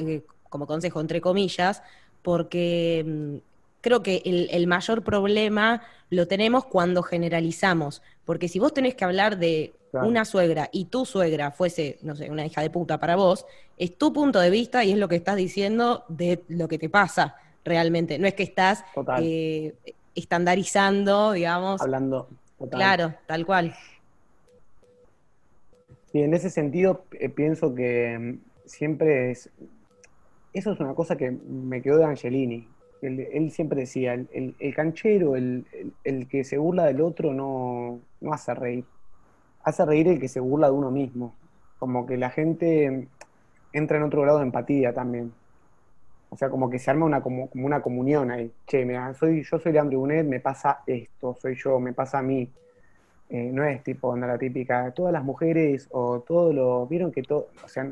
[0.54, 1.82] como consejo, entre comillas,
[2.22, 3.38] porque mm,
[3.82, 5.82] creo que el, mayor problema
[6.12, 11.06] lo tenemos cuando generalizamos, porque si vos tenés que hablar de una suegra y tu
[11.06, 13.48] suegra fuese, no sé, una hija de puta para vos,
[13.78, 16.88] es tu punto de vista y es lo que estás diciendo de lo que te
[16.88, 17.36] pasa
[17.66, 18.20] realmente.
[18.20, 18.86] No es que estás
[19.20, 19.74] eh,
[20.14, 21.82] estandarizando, digamos.
[21.82, 22.30] Hablando.
[22.70, 23.76] Claro, tal cual.
[26.14, 29.50] Y en ese sentido eh, pienso que mm, siempre es...
[30.54, 32.68] Eso es una cosa que me quedó de Angelini,
[33.04, 35.66] él, siempre decía, el, canchero, el,
[36.30, 38.00] que se burla del otro no,
[38.32, 38.86] hace reír.
[39.64, 41.36] Hace reír el que se burla de uno mismo.
[41.80, 43.08] Como que la gente
[43.74, 45.34] entra en otro grado de empatía también.
[46.30, 48.52] O sea, como que se arma una, como, una comunión ahí.
[48.68, 52.22] Che, mira, soy, yo soy Leandro Unet, me pasa esto, soy yo, me pasa a
[52.24, 52.50] mí.
[53.30, 56.88] Eh, no es tipo la típica, todas las mujeres o todo lo.
[56.88, 57.50] Vieron que todo.
[57.64, 57.88] O sea,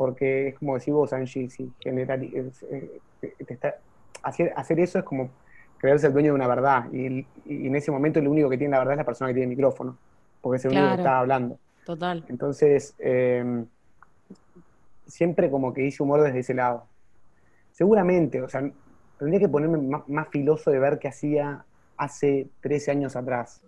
[0.00, 3.76] porque es como decís vos, Angie, si general, eh, te está,
[4.22, 5.28] hacer, hacer eso es como
[5.76, 6.90] creerse el dueño de una verdad.
[6.90, 9.52] Y, en ese momento el único que tiene la verdad es la persona que tiene
[9.52, 9.98] el micrófono,
[10.40, 11.58] porque es el único que está hablando.
[11.84, 12.24] Total.
[12.30, 13.62] Entonces, eh,
[15.06, 16.86] siempre como que hice humor desde ese lado.
[17.70, 18.70] Seguramente, o sea,
[19.18, 21.66] tendría que ponerme más, filoso de ver qué hacía
[21.98, 23.60] hace 13 años atrás.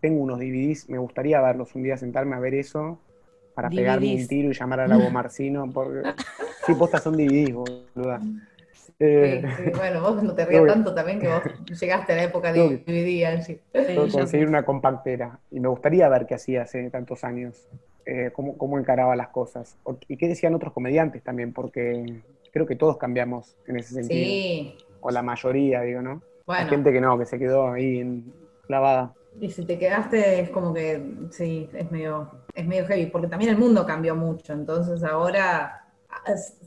[0.00, 3.00] Tengo unos DVDs, me gustaría verlos un día, sentarme a ver eso,
[3.60, 6.08] para pegarme un tiro y llamar a Lago Marcino, porque
[6.66, 8.20] sí, postas son DVDs, boluda.
[8.98, 9.42] Eh,
[9.76, 11.42] bueno, vos no te rías tanto también que vos
[11.78, 13.40] llegaste a la época de dividía.
[13.42, 13.60] Sí.
[14.12, 15.38] conseguir una compactera.
[15.50, 17.68] Y me gustaría ver qué hacía hace tantos años,
[18.06, 19.76] eh, cómo, encaraba las cosas.
[20.08, 24.24] Y qué decían otros comediantes también, porque creo que todos cambiamos en ese sentido.
[24.24, 24.78] Sí.
[25.02, 26.22] O la mayoría, digo, ¿no?
[26.46, 28.22] Hay gente que no, que se quedó ahí
[28.66, 29.14] clavada.
[29.38, 32.30] Y si te quedaste es como que, sí, es medio,
[32.60, 34.52] es medio heavy, porque también el mundo cambió mucho.
[34.52, 35.80] Entonces ahora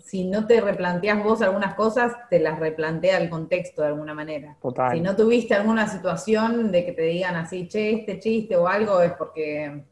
[0.03, 4.57] si no te replanteas vos algunas cosas, te las replantea el contexto de alguna manera.
[4.91, 9.01] Si no tuviste alguna situación de que te digan así, che, este chiste o algo,
[9.01, 9.83] es porque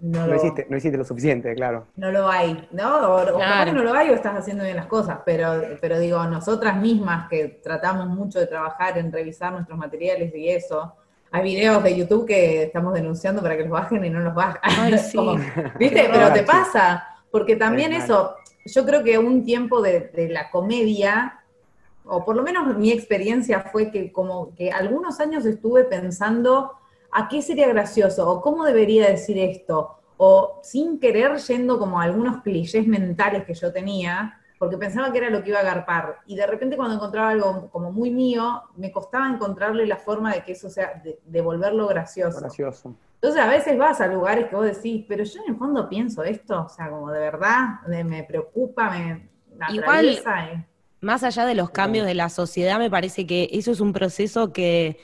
[0.00, 1.86] no, lo, hiciste, no hiciste lo suficiente, claro.
[1.96, 3.14] No lo hay, ¿no?
[3.14, 7.28] O, no lo hay o estás haciendo bien las cosas, pero, pero digo, nosotras mismas
[7.28, 10.94] que tratamos mucho de trabajar en revisar nuestros materiales y eso,
[11.32, 14.90] hay videos de YouTube que estamos denunciando para que los bajen y no los bajan.
[15.78, 16.08] ¿Viste?
[16.12, 21.40] Pero te pasa, porque también eso, yo creo que un tiempo de, la comedia,
[22.04, 26.72] o por lo menos mi experiencia fue que como que algunos años estuve pensando
[27.12, 32.04] a qué sería gracioso, o cómo debería decir esto, o sin querer yendo como a
[32.04, 36.18] algunos clichés mentales que yo tenía, porque pensaba que era lo que iba a agarpar.
[36.26, 40.44] Y de repente cuando encontraba algo como muy mío, me costaba encontrarle la forma de
[40.44, 42.40] que eso sea, de, volverlo gracioso.
[42.40, 42.94] Gracioso.
[43.14, 46.22] Entonces a veces vas a lugares que vos decís, pero yo en el fondo pienso
[46.24, 49.30] esto, o sea, como de verdad, me preocupa, me
[49.72, 50.22] Igual,
[51.00, 54.52] más allá de los cambios de la sociedad, me parece que eso es un proceso
[54.52, 54.98] que,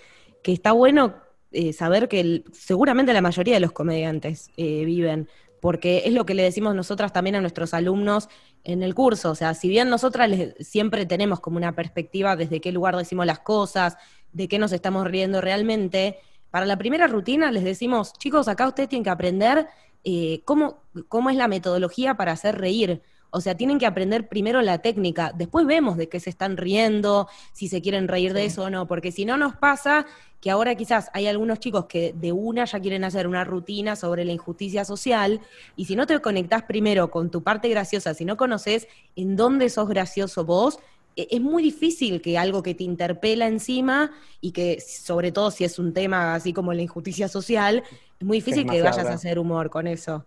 [0.45, 1.15] está bueno
[1.51, 5.31] eh, saber que seguramente la mayoría de los comediantes eh, viven,
[5.67, 8.29] porque es lo que le decimos nosotras también a nuestros alumnos
[8.63, 9.33] en el curso.
[9.33, 13.41] O sea, si bien nosotras siempre tenemos como una perspectiva desde qué lugar decimos las
[13.41, 13.97] cosas,
[14.33, 16.21] de qué nos estamos riendo realmente,
[16.53, 19.67] para la primera rutina les decimos, chicos, acá ustedes tienen que aprender
[20.05, 23.03] eh, cómo, cómo es la metodología para hacer reír.
[23.37, 27.29] O sea, tienen que aprender primero la técnica, después vemos de qué se están riendo,
[27.53, 30.07] si se quieren reír de eso o no, porque si no nos pasa
[30.41, 34.25] que ahora quizás hay algunos chicos que de una ya quieren hacer una rutina sobre
[34.25, 35.43] la injusticia social,
[35.77, 39.69] y si no te conectás primero con tu parte graciosa, si no conoces en dónde
[39.69, 40.79] sos gracioso vos,
[41.15, 45.65] e, es muy difícil que algo que te interpela encima y que sobre todo si
[45.65, 47.83] es un tema así como la injusticia social,
[48.19, 50.25] es muy difícil que vayas a hacer humor con eso.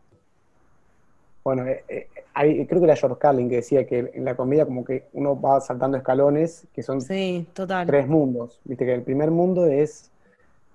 [1.44, 4.84] Bueno, eh, eh, creo que era George Carlin que decía que en la comedia como
[4.86, 8.60] que uno va saltando escalones, que son tres mundos.
[8.64, 10.12] Viste que el primer mundo es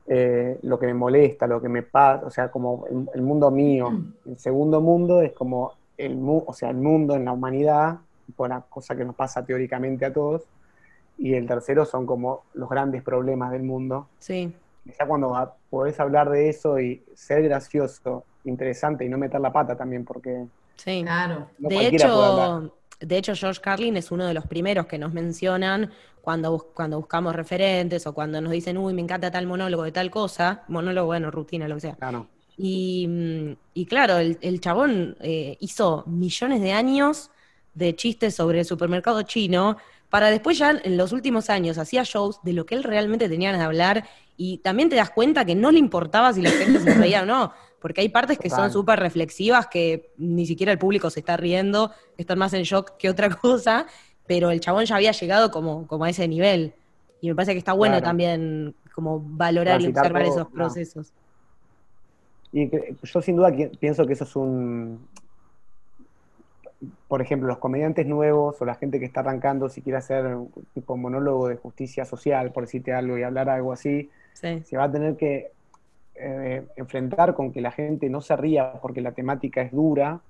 [0.06, 2.84] eh, lo que me molesta, lo que me pasa, o sea, como
[3.14, 3.90] el, mundo mío.
[4.26, 7.98] El segundo mundo es como el, o sea, el mundo en la humanidad,
[8.36, 10.42] una cosa que nos pasa teóricamente a todos.
[11.16, 14.08] Y el tercero son como los grandes problemas del mundo.
[14.18, 14.54] Sí.
[14.98, 19.76] Ya cuando podés hablar de eso y ser gracioso, interesante y no meter la pata
[19.76, 20.44] también, porque
[20.76, 21.50] Sí, claro.
[21.58, 26.70] de, hecho, de hecho, George Carlin es uno de los primeros que nos mencionan cuando,
[26.74, 30.64] cuando buscamos referentes o cuando nos dicen, uy, me encanta tal monólogo de tal cosa,
[30.68, 31.96] monólogo, bueno, rutina, lo que sea.
[31.96, 32.28] Claro.
[32.56, 37.30] Y, y claro, el, el chabón eh, hizo millones de años
[37.74, 39.76] de chistes sobre el supermercado chino,
[40.08, 43.52] para después ya en los últimos años hacía shows de lo que él realmente tenía
[43.52, 44.04] de hablar
[44.36, 47.26] y también te das cuenta que no le importaba si la gente se reía o
[47.26, 47.52] no,
[47.84, 51.90] porque hay partes que son súper reflexivas que ni siquiera el público se está riendo,
[52.16, 53.84] están más en shock que otra cosa,
[54.26, 56.72] pero el chabón ya había llegado como, como a ese nivel.
[57.20, 61.12] Y me parece que está bueno también como valorar y observar esos procesos.
[62.54, 65.06] Y yo sin duda pienso que eso es un...
[67.06, 70.50] Por ejemplo, los comediantes nuevos o la gente que está arrancando, si quiere hacer un
[70.72, 74.90] tipo monólogo de justicia social, por decirte algo, y hablar algo así, se va a
[74.90, 75.52] tener que
[76.16, 80.20] eh, enfrentar con que la gente no se ría porque la temática es dura,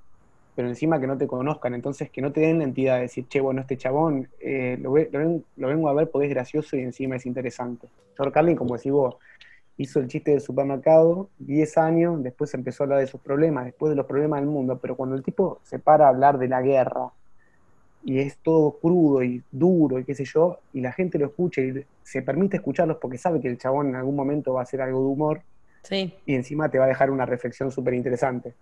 [0.54, 3.26] pero encima que no te conozcan, entonces que no te den la entidad de decir,
[3.28, 7.26] che, bueno, este chabón eh, lo, vengo a ver porque es gracioso y encima es
[7.26, 7.88] interesante.
[8.16, 9.16] George Carlin, como decís vos,
[9.76, 13.90] hizo el chiste del supermercado, 10 años, después empezó a hablar de sus problemas, después
[13.90, 16.62] de los problemas del mundo, pero cuando el tipo se para a hablar de la
[16.62, 17.10] guerra,
[18.04, 21.62] y es todo crudo y duro y qué sé yo, y la gente lo escucha
[21.62, 24.82] y se permite escucharlos porque sabe que el chabón en algún momento va a hacer
[24.82, 25.42] algo de humor,
[25.90, 28.54] y encima te va a dejar una reflexión súper interesante.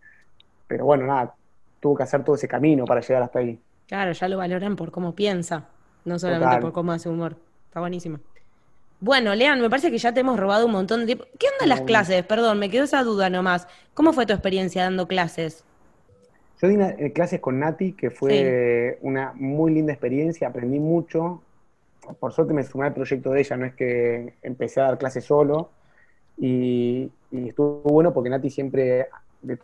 [0.66, 1.34] Pero bueno, nada,
[1.80, 3.58] tuvo que hacer todo ese camino para llegar hasta ahí.
[3.86, 5.68] Claro, ya lo valoran por cómo piensa,
[6.04, 7.36] no solamente por cómo hace humor.
[7.66, 8.18] Está buenísimo.
[9.00, 11.24] Bueno, Lean, me parece que ya te hemos robado un montón de tiempo.
[11.38, 12.24] ¿Qué onda las clases?
[12.24, 13.66] Perdón, me quedó esa duda nomás.
[13.94, 15.64] ¿Cómo fue tu experiencia dando clases?
[16.60, 21.42] Yo di eh, clases con Nati, que fue una muy linda experiencia, aprendí mucho.
[22.20, 25.24] Por suerte me sumé al proyecto de ella, no es que empecé a dar clases
[25.24, 25.70] solo.
[26.43, 29.07] Y, estuvo bueno porque Nati siempre,
[29.43, 29.59] de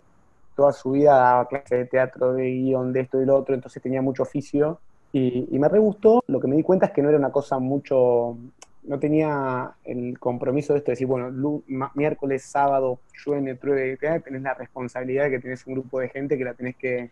[0.55, 3.83] toda su vida, daba clases de teatro, de guion, de esto y lo otro, entonces
[3.83, 4.79] tenía mucho oficio.
[5.12, 7.59] Y, me re gustó, lo que me di cuenta es que no era una cosa
[7.59, 8.39] mucho,
[8.85, 11.62] no tenía el compromiso de esto de decir, bueno,
[11.95, 16.45] miércoles, sábado, llueve, truebe, tenés la responsabilidad de que tenés un grupo de gente que
[16.45, 17.11] la tenés que,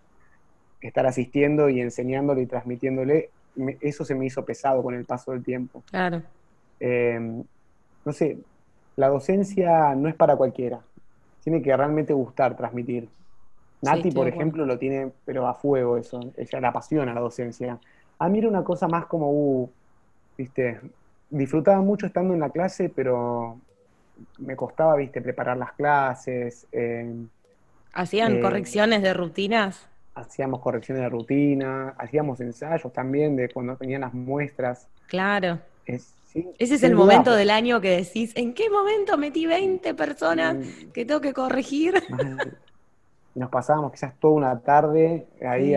[0.80, 3.30] estar asistiendo y enseñándole y transmitiéndole.
[3.80, 5.82] eso se me hizo pesado con el paso del tiempo.
[5.90, 6.22] Claro.
[6.78, 7.42] Eh,
[8.04, 8.38] no sé,
[8.96, 10.80] la docencia no es para cualquiera.
[11.44, 13.08] Tiene que realmente gustar transmitir.
[13.82, 16.20] Nati, por ejemplo, lo tiene, pero a fuego eso.
[16.36, 17.78] Ella la apasiona la docencia.
[18.18, 19.70] A mí era una cosa más como, uh,
[20.36, 20.80] viste,
[21.30, 23.58] disfrutaba mucho estando en la clase, pero
[24.38, 26.66] me costaba, viste, preparar las clases.
[26.72, 27.14] Eh,
[27.92, 29.86] ¿Hacían eh, correcciones de rutinas?
[30.14, 34.88] Hacíamos correcciones de rutina, hacíamos ensayos también de cuando tenían las muestras.
[35.06, 35.58] Claro.
[36.58, 40.56] Ese es el momento del año que decís, ¿en qué momento metí 20 personas
[40.92, 41.94] que tengo que corregir?
[43.34, 45.74] Nos pasábamos quizás toda una tarde ahí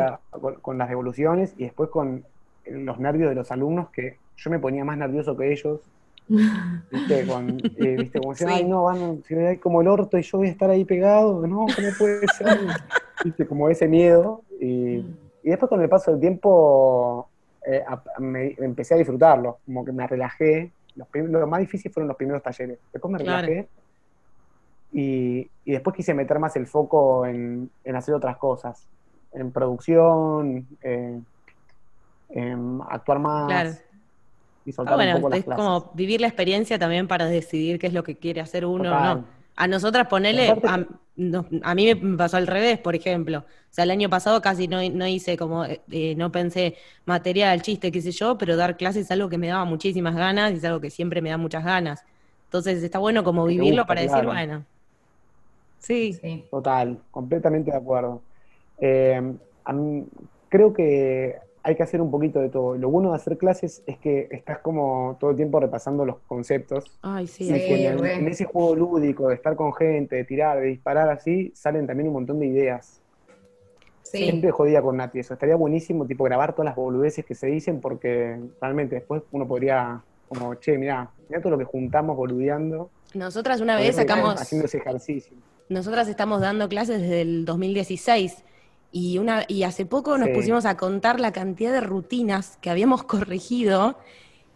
[0.62, 2.24] con, las devoluciones y después con
[2.66, 5.82] los nervios de los alumnos que yo me ponía más nervioso que ellos.
[6.92, 7.26] ¿Viste?
[7.26, 8.20] Con, eh, ¿viste?
[8.20, 10.70] Como decían, ay, no, van, si hay como el orto y yo voy a estar
[10.70, 12.60] ahí pegado, no, ¿cómo puede ser?
[13.26, 13.46] ¿Viste?
[13.48, 14.44] Como ese miedo.
[14.60, 15.06] Y,
[15.44, 17.29] y después con el paso del tiempo
[17.72, 17.84] eh,
[18.20, 20.72] me, empecé a disfrutarlo, como que me relajé.
[20.96, 22.80] lo más difícil fueron los primeros talleres.
[22.92, 23.68] Después me relajé
[24.92, 28.88] y, después quise meter más el foco en, hacer otras cosas,
[29.34, 31.26] en producción, en
[32.90, 33.84] actuar más.
[34.66, 37.94] Y soltar ah, un poco es como vivir la experiencia también para decidir qué es
[37.94, 39.26] lo que quiere hacer uno o no.
[39.60, 40.56] A nosotras ponele,
[41.64, 43.40] a, mí me pasó al revés, por ejemplo.
[43.40, 47.92] O sea, el año pasado casi no, hice como, eh, eh, no pensé material, chiste,
[47.92, 50.64] qué sé yo, pero dar clases es algo que me daba muchísimas ganas y es
[50.64, 52.06] algo que siempre me da muchas ganas.
[52.46, 54.64] Entonces está bueno como vivirlo para decir, bueno.
[55.80, 56.46] Sí.
[56.50, 58.22] Total, completamente de acuerdo.
[58.80, 59.22] Eh,
[60.48, 62.76] creo que hay que hacer un poquito de todo.
[62.76, 66.98] Lo bueno de hacer clases es que estás como todo el tiempo repasando los conceptos.
[67.02, 67.46] Ay, sí.
[67.46, 71.86] Sí, en, ese juego lúdico de estar con gente, de tirar, de disparar así, salen
[71.86, 73.02] también un montón de ideas.
[74.04, 74.20] Sí.
[74.24, 75.34] Siempre jodía con Nati eso.
[75.34, 80.02] Estaría buenísimo, tipo, grabar todas las boludeces que se dicen, porque realmente después uno podría,
[80.28, 82.90] como, che, mirá, mirá todo lo que juntamos boludeando.
[83.14, 85.36] Nosotras una vez sacamos, Haciendo ese ejercicio.
[85.68, 88.44] nosotras estamos dando clases desde el 2016
[88.92, 90.34] y, una, y hace poco nos Sí.
[90.34, 93.98] pusimos a contar la cantidad de rutinas que habíamos corregido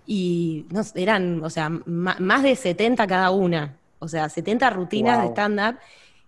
[0.06, 5.28] y no eran, o sea, más de 70 cada una, o sea, 70 rutinas de
[5.30, 5.78] stand-up.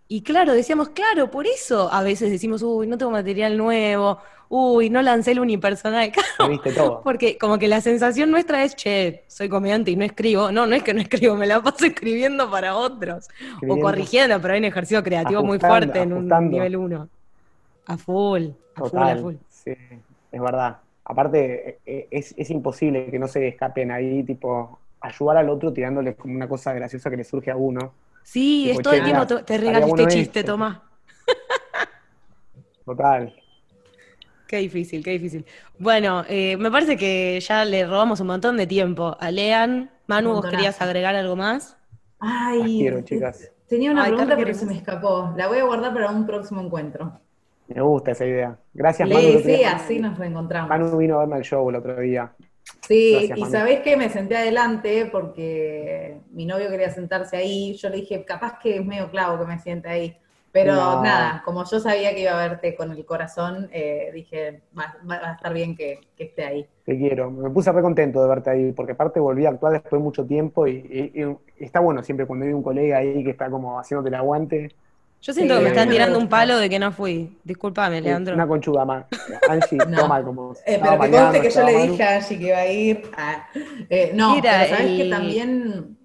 [0.07, 4.19] Y claro, decíamos, claro, por eso a veces decimos, uy, no tengo material nuevo,
[4.49, 6.11] uy, no lancé el unipersonal.
[6.39, 7.01] Ya viste todo.
[7.03, 10.51] Porque como que la sensación nuestra es, che, soy comediante y no escribo.
[10.51, 13.27] No, no es que no escribo, me la paso escribiendo para otros.
[13.67, 16.51] O corrigiendo, pero hay un ejercicio creativo muy fuerte en un ajustando.
[16.51, 17.09] nivel 1.
[17.87, 19.35] A full, a full, a Total, full.
[19.49, 19.73] sí,
[20.31, 20.77] es verdad.
[21.05, 26.15] Aparte, eh, es, es imposible que no se escapen ahí, tipo, ayudar al otro tirándole
[26.15, 27.93] como una cosa graciosa que le surge a uno.
[28.23, 30.43] Sí, Tipo, es todo el tiempo, te- regalo este chiste, esto.
[30.43, 30.79] Tomás.
[32.85, 33.33] Total.
[34.47, 35.45] Qué difícil, qué difícil.
[35.79, 39.89] Bueno, eh, me parece que ya le robamos un montón de tiempo a Lean.
[40.07, 41.77] Manu, ¿vos querías agregar algo más?
[42.19, 43.51] Ay, Las quiero, chicas.
[43.67, 45.33] tenía una Ay, pregunta, pero se me escapó.
[45.37, 47.19] La voy a guardar para un próximo encuentro.
[47.67, 48.57] Me gusta esa idea.
[48.73, 49.21] Gracias, Manu.
[49.21, 50.69] Sí, sí, así nos reencontramos.
[50.69, 52.31] Manu vino a verme al show el otro día.
[52.87, 53.51] Sí, Gracias, y Manu.
[53.51, 57.73] sabés que me senté adelante porque mi novio quería sentarse ahí.
[57.75, 60.17] Yo le dije, capaz que es medio clavo que me siente ahí.
[60.51, 61.03] Pero No.
[61.03, 65.19] nada, como yo sabía que iba a verte con el corazón, eh, dije, va, va-
[65.19, 66.65] va a estar bien que, que esté ahí.
[66.85, 67.29] Te quiero.
[67.29, 70.25] Me puse re contento de verte ahí, porque aparte volví a actuar después de mucho
[70.25, 70.77] tiempo y,
[71.13, 71.21] y-
[71.59, 74.69] y está bueno siempre cuando hay un colega ahí que está como haciéndote el aguante.
[75.25, 77.35] Yo siento que me mí están tirando un palo de que no fui.
[77.43, 78.35] Discúlpame, Leandro.
[78.35, 79.05] Una conchuda más.
[79.49, 80.01] Angie, No.
[80.01, 80.53] toma como.
[80.67, 83.11] Eh, pero que bailando, conste que yo le dije a Angie que iba a ir.
[83.89, 85.97] Eh, no, Mira, pero sabes que el- también,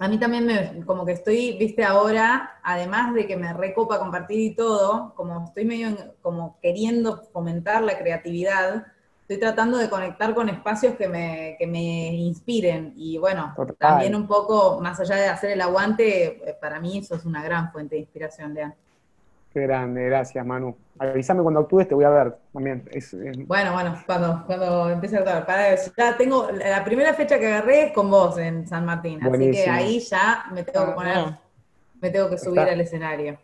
[0.00, 4.40] a mí también me, como que estoy, viste, ahora, además de que me recopa compartir
[4.40, 8.86] y todo, como estoy medio en- como queriendo fomentar la creatividad,
[9.28, 12.94] estoy tratando de conectar con espacios que me, que me inspiren.
[12.96, 13.76] Y bueno, Total.
[13.76, 17.42] también un poco, más allá de hacer el aguante, eh, para mí eso es una
[17.44, 18.74] gran fuente de inspiración, Lean.
[19.52, 20.74] Qué grande, gracias, Manu.
[20.98, 22.88] Avísame cuando actúes, te voy a ver también.
[22.90, 25.44] Es, es- Bueno, bueno, cuando, cuando empiece a actuar.
[25.44, 29.50] Para, ya tengo, la primera fecha que agarré es con vos en San Martín, así
[29.50, 31.38] que ahí ya me tengo que Ah, poner, no.
[32.00, 32.72] me tengo que subir Está.
[32.72, 33.38] al escenario.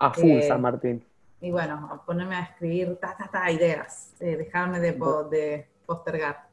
[0.00, 1.04] a full eh, San Martín.
[1.40, 5.68] Y bueno, a ponerme a escribir ta, ta, ta, ideas, eh, dejarme de, po- de
[5.86, 6.48] postergar.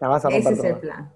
[0.00, 1.10] La vas a Ese es el plan.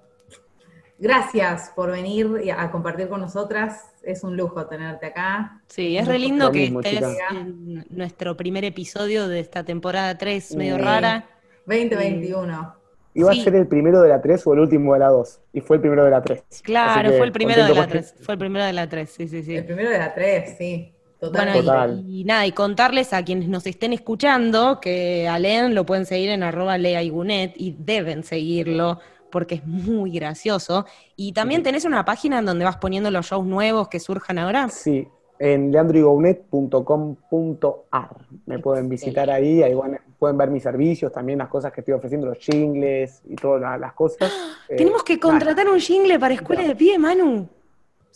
[0.99, 3.93] Gracias por venir y a compartir con nosotras.
[4.03, 5.61] Es un lujo tenerte acá.
[5.67, 10.57] Sí, es re lindo que mismo, estés en nuestro primer episodio de esta temporada 3,
[10.57, 11.27] medio rara.
[11.67, 12.75] 2021.
[13.13, 13.41] ¿Iba Sí.
[13.41, 15.41] a ser el primero de la 3 o el último de la 2?
[15.53, 16.45] Y fue el primero de la 3.
[16.63, 18.13] Claro, fue el primero de la 3.
[18.15, 18.25] tres.
[18.25, 19.55] Fue el primero de la 3, sí, sí, sí.
[19.57, 20.95] El primero de la 3, sí.
[21.21, 21.53] Bueno.
[21.55, 22.03] Total.
[22.07, 26.07] y, y nada, y contarles a quienes nos estén escuchando que a Len lo pueden
[26.07, 30.87] seguir en arroba leaigunet y deben seguirlo porque es muy gracioso.
[31.17, 34.69] Y también tenés una página en donde vas poniendo los shows nuevos que surjan ahora.
[34.69, 35.07] Sí,
[35.39, 38.17] en leandroigounet.com.ar.
[38.47, 41.95] Me pueden visitar ahí, ahí van- pueden ver mis servicios, también las cosas que estoy
[41.95, 44.31] ofreciendo, los jingles y todas la- las cosas.
[44.69, 47.49] Eh, Tenemos que contratar un jingle para Escuela de Pie, Manu.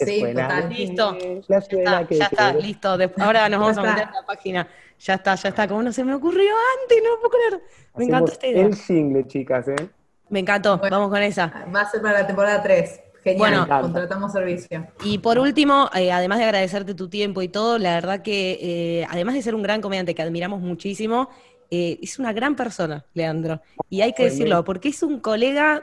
[0.04, 0.68] Sí, total.
[0.68, 1.12] de- Listo.
[1.12, 1.18] La
[1.48, 2.66] Ya está, que ya está, quiero.
[2.66, 2.98] listo.
[2.98, 4.68] Después- ahora nos vamos a meter en la página.
[4.98, 5.66] Ya está, ya está.
[5.68, 6.50] Como no se me ocurrió
[6.82, 7.62] antes, no lo puedo creer.
[7.96, 8.66] Me encantó esta idea.
[8.66, 9.88] El jingle, chicas, ¿eh?
[10.28, 10.96] Me encantó, Bueno.
[10.98, 11.52] vamos con esa.
[11.74, 13.00] Va a ser para la temporada 3.
[13.22, 13.82] Genial, Bueno.
[13.82, 14.86] contratamos servicio.
[15.04, 18.58] Y por último, eh, además de agradecerte tu tiempo y todo, la verdad que
[19.02, 21.28] eh, además de ser un gran comediante que admiramos muchísimo,
[21.70, 23.60] eh, es una gran persona, Leandro.
[23.90, 25.82] Y hay que decirlo, porque es un colega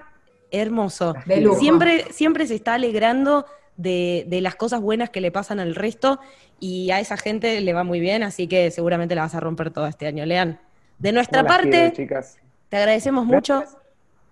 [0.50, 1.14] hermoso.
[1.28, 1.60] De lujo.
[1.60, 3.46] Siempre, siempre se está alegrando
[3.78, 6.20] de, de las cosas buenas que le pasan al resto
[6.60, 9.72] y a esa gente le va muy bien, así que seguramente la vas a romper
[9.72, 10.60] todo este año, Lean.
[11.00, 12.40] De nuestra ¿Cómo las parte, quiero, chicas?
[12.70, 13.60] te agradecemos mucho.
[13.60, 13.78] Gracias.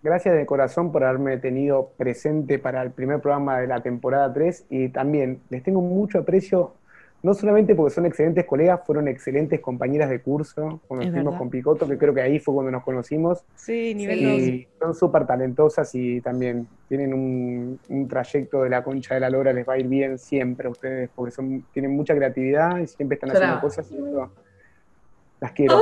[0.06, 4.66] Gracias de corazón por haberme tenido presente para el primer programa de la temporada 3
[4.70, 6.76] y también les tengo mucho aprecio,
[7.26, 11.49] no solamente porque son excelentes colegas, fueron excelentes compañeras de curso cuando Es estuvimos con
[11.49, 15.89] Picoto, que creo que ahí fue cuando nos conocimos, Sí, nivel y son súper talentosas
[15.95, 19.80] y también tienen un, un trayecto de la concha de la lora, les va a
[19.80, 23.89] ir bien siempre a ustedes, porque son, tienen mucha creatividad y siempre están haciendo cosas
[23.89, 24.30] y eso,
[25.41, 25.80] las quiero.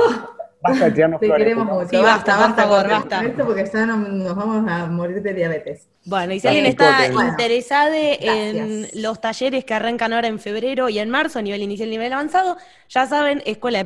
[0.64, 1.44] Basta de tirarnos Te flores.
[1.44, 1.88] queremos mucho.
[1.90, 3.22] Sí, basta, basta.
[3.24, 5.88] Esto porque ya no- nos vamos a morir de diabetes.
[6.06, 10.98] Bueno, y si alguien está interesado en los talleres que arrancan ahora en febrero y
[10.98, 12.56] en marzo, a nivel inicial y nivel avanzado,
[12.88, 13.84] ya saben, escuela de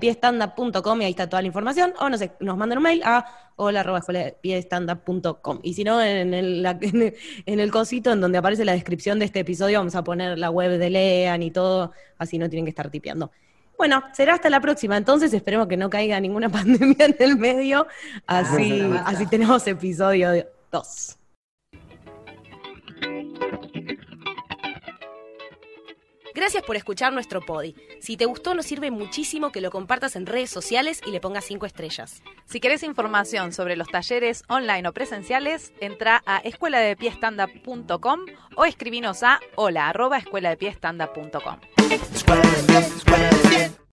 [1.02, 3.24] y ahí está toda la información, o no sé, nos mandan un mail a
[3.56, 4.36] hola arroba escuela de
[5.64, 7.14] Y si no, en el, la- en el-
[7.46, 10.50] en el cosito en donde aparece la descripción de este episodio, vamos a poner la
[10.50, 13.30] web de Lean y todo, así no tienen que estar tipeando.
[13.78, 14.96] Bueno, será hasta la próxima.
[14.96, 17.86] Entonces esperemos que no caiga ninguna pandemia en el medio.
[18.26, 19.10] Así, Basta, basta.
[19.10, 21.17] así tenemos episodio 2.
[26.38, 27.74] Gracias por escuchar nuestro podi.
[28.00, 31.44] Si te gustó, nos sirve muchísimo que lo compartas en redes sociales y le pongas
[31.46, 32.22] 5 estrellas.
[32.44, 38.20] Si querés información sobre los talleres online o presenciales, entra a escueladepiestanda.com
[38.54, 40.20] o escribinos a hola arroba